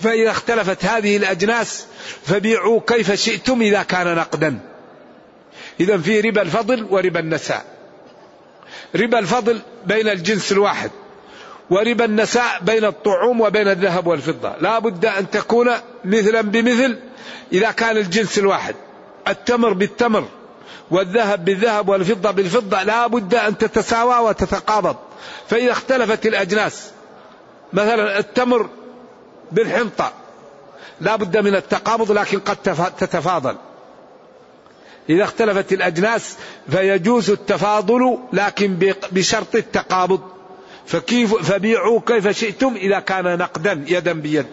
فإذا 0.00 0.30
اختلفت 0.30 0.84
هذه 0.84 1.16
الأجناس 1.16 1.86
فبيعوا 2.24 2.80
كيف 2.86 3.12
شئتم 3.12 3.62
إذا 3.62 3.82
كان 3.82 4.14
نقدا. 4.14 4.58
إذا 5.80 5.98
في 5.98 6.20
ربا 6.20 6.42
الفضل 6.42 6.86
وربا 6.90 7.20
النساء. 7.20 7.64
ربا 8.96 9.18
الفضل 9.18 9.60
بين 9.86 10.08
الجنس 10.08 10.52
الواحد 10.52 10.90
وربا 11.70 12.04
النساء 12.04 12.60
بين 12.62 12.84
الطعوم 12.84 13.40
وبين 13.40 13.68
الذهب 13.68 14.06
والفضة. 14.06 14.56
لا 14.60 14.78
بد 14.78 15.06
أن 15.06 15.30
تكون 15.30 15.70
مثلا 16.04 16.40
بمثل 16.40 16.98
إذا 17.52 17.70
كان 17.70 17.96
الجنس 17.96 18.38
الواحد. 18.38 18.74
التمر 19.28 19.72
بالتمر 19.72 20.28
والذهب 20.90 21.44
بالذهب 21.44 21.88
والفضة 21.88 22.30
بالفضة 22.30 22.82
لا 22.82 23.06
بد 23.06 23.34
أن 23.34 23.58
تتساوى 23.58 24.28
وتتقابض. 24.28 24.96
فإذا 25.48 25.72
اختلفت 25.72 26.26
الأجناس 26.26 26.90
مثلا 27.72 28.18
التمر 28.18 28.68
بالحنطة 29.52 30.12
لا 31.00 31.16
بد 31.16 31.36
من 31.36 31.54
التقابض 31.54 32.12
لكن 32.12 32.38
قد 32.38 32.56
تتفاضل. 32.98 33.56
إذا 35.10 35.24
اختلفت 35.24 35.72
الأجناس 35.72 36.36
فيجوز 36.70 37.30
التفاضل 37.30 38.18
لكن 38.32 38.94
بشرط 39.12 39.54
التقابض. 39.54 40.20
فكيف 40.86 41.34
فبيعوا 41.34 42.00
كيف 42.06 42.28
شئتم 42.28 42.74
إذا 42.76 43.00
كان 43.00 43.38
نقدا 43.38 43.84
يدا 43.86 44.12
بيد. 44.12 44.46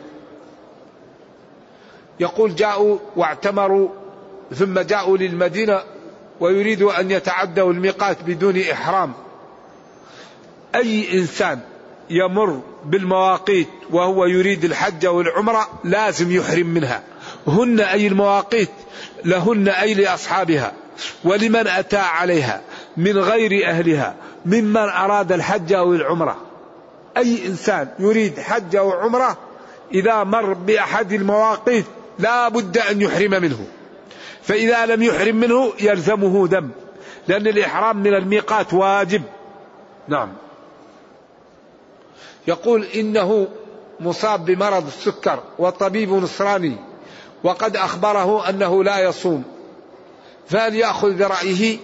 يقول 2.19 2.55
جاءوا 2.55 2.97
واعتمروا 3.15 3.89
ثم 4.55 4.79
جاءوا 4.79 5.17
للمدينة 5.17 5.81
ويريدوا 6.43 6.99
أن 6.99 7.11
يتعدوا 7.11 7.73
الميقات 7.73 8.17
بدون 8.23 8.59
إحرام. 8.59 9.13
أي 10.75 11.19
إنسان 11.19 11.59
يمر 12.09 12.61
بالمواقيت 12.85 13.67
وهو 13.91 14.25
يريد 14.25 14.63
الحج 14.63 15.07
والعمرة 15.07 15.67
لازم 15.83 16.31
يحرم 16.31 16.67
منها. 16.67 17.03
هن 17.47 17.79
أي 17.79 18.07
المواقيت 18.07 18.69
لهن 19.25 19.67
أي 19.67 19.93
لأصحابها. 19.93 20.71
ولمن 21.23 21.67
أتى 21.67 21.97
عليها؟ 21.97 22.61
من 22.97 23.17
غير 23.17 23.69
أهلها. 23.69 24.15
ممن 24.45 24.77
أراد 24.77 25.31
الحج 25.31 25.73
أو 25.73 25.93
العمرة 25.93 26.37
أي 27.17 27.47
إنسان 27.47 27.87
يريد 27.99 28.39
حج 28.39 28.75
أو 28.75 28.91
عمرة 28.91 29.37
إذا 29.93 30.23
مر 30.23 30.53
بأحد 30.53 31.13
المواقيت 31.13 31.85
لا 32.19 32.49
بد 32.49 32.77
أن 32.77 33.01
يحرم 33.01 33.31
منه. 33.31 33.67
فإذا 34.43 34.85
لم 34.85 35.03
يحرم 35.03 35.35
منه 35.35 35.73
يلزمه 35.79 36.47
دم 36.47 36.69
لأن 37.27 37.47
الإحرام 37.47 37.97
من 37.97 38.13
الميقات 38.13 38.73
واجب. 38.73 39.21
نعم. 40.07 40.33
يقول 42.47 42.83
إنه 42.83 43.47
مصاب 43.99 44.45
بمرض 44.45 44.87
السكر 44.87 45.43
وطبيب 45.59 46.13
نصراني 46.13 46.75
وقد 47.43 47.77
أخبره 47.77 48.49
أنه 48.49 48.83
لا 48.83 48.99
يصوم. 48.99 49.43
فهل 50.47 50.75
يأخذ 50.75 51.17
برأيه؟ 51.17 51.77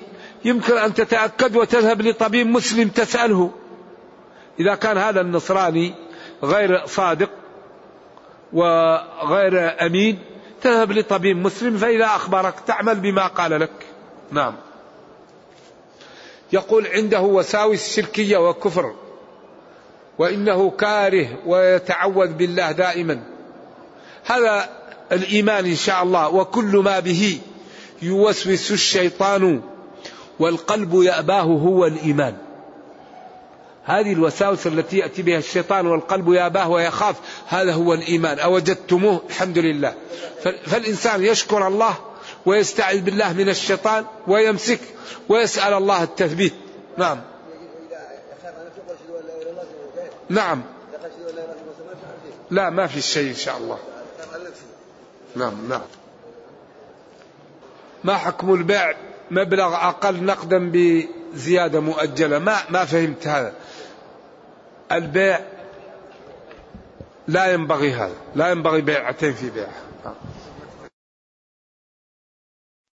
يمكن 0.45 0.78
أن 0.78 0.93
تتأكد 0.93 1.55
وتذهب 1.55 2.01
لطبيب 2.01 2.47
مسلم 2.47 2.88
تسأله. 2.88 3.51
إذا 4.60 4.76
كان 4.76 4.97
هذا 4.97 5.22
النصراني 5.22 5.93
غير 6.43 6.86
صادق 6.86 7.30
وغير 8.53 9.86
أمين 9.86 10.20
تذهب 10.62 10.91
لطبيب 10.91 11.38
مسلم 11.38 11.78
فإذا 11.78 12.05
أخبرك 12.05 12.55
تعمل 12.68 12.95
بما 12.95 13.28
قال 13.28 13.60
لك. 13.60 13.86
نعم. 14.32 14.55
يقول 16.53 16.88
عنده 16.88 17.22
وساوس 17.22 17.95
شركية 17.95 18.38
وكفر 18.38 18.93
وإنه 20.18 20.70
كاره 20.70 21.28
ويتعوذ 21.45 22.34
بالله 22.34 22.72
دائما. 22.72 23.24
هذا 24.26 24.70
الإيمان 25.12 25.66
إن 25.66 25.76
شاء 25.76 26.03
الله 26.03 26.30
وكل 26.30 26.78
ما 26.78 26.99
به 26.99 27.39
يوسوس 28.01 28.72
الشيطان 28.72 29.62
والقلب 30.39 30.93
يأباه 30.93 31.41
هو 31.41 31.86
الإيمان. 31.86 32.49
هذه 33.86 34.14
الوساوس 34.14 34.68
التي 34.68 34.98
يأتي 34.98 35.22
بها 35.22 35.38
الشيطان 35.38 35.88
والقلب 35.88 36.34
يأباه 36.34 36.70
ويخاف 36.70 37.16
هذا 37.48 37.74
هو 37.74 37.94
الإيمان. 37.94 38.40
أوجدتموه؟ 38.40 39.22
الحمد 39.30 39.58
لله. 39.58 39.94
فالإنسان 40.66 41.26
يشكر 41.26 41.68
الله 41.68 41.96
ويستعذ 42.46 43.02
بالله 43.02 43.34
من 43.34 43.50
الشيطان 43.50 44.06
ويمسك 44.28 44.80
ويسأل 45.30 45.74
الله 45.74 46.04
التثبيت. 46.04 46.54
نعم. 46.98 47.22
نعم. 50.30 50.62
لا 52.52 52.70
ما 52.70 52.88
في 52.88 53.02
شيء 53.02 53.30
إن 53.30 53.36
شاء 53.36 53.58
الله. 53.58 53.78
نعم 55.36 55.70
نعم. 55.70 55.82
ما 58.04 58.18
حكم 58.18 58.54
البيع 58.54 58.94
مبلغ 59.32 59.76
أقل 59.76 60.24
نقدا 60.24 60.58
بزيادة 61.34 61.80
مؤجلة. 61.80 62.40
ما 62.40 62.58
ما 62.70 62.86
فهمت 62.86 63.28
هذا. 63.28 63.54
البيع 64.92 65.40
لا 67.28 67.54
ينبغي 67.54 67.94
هذا. 67.94 68.16
لا 68.36 68.52
ينبغي 68.52 68.82
بيعتين 68.82 69.34
في 69.34 69.50
بيع 69.50 69.68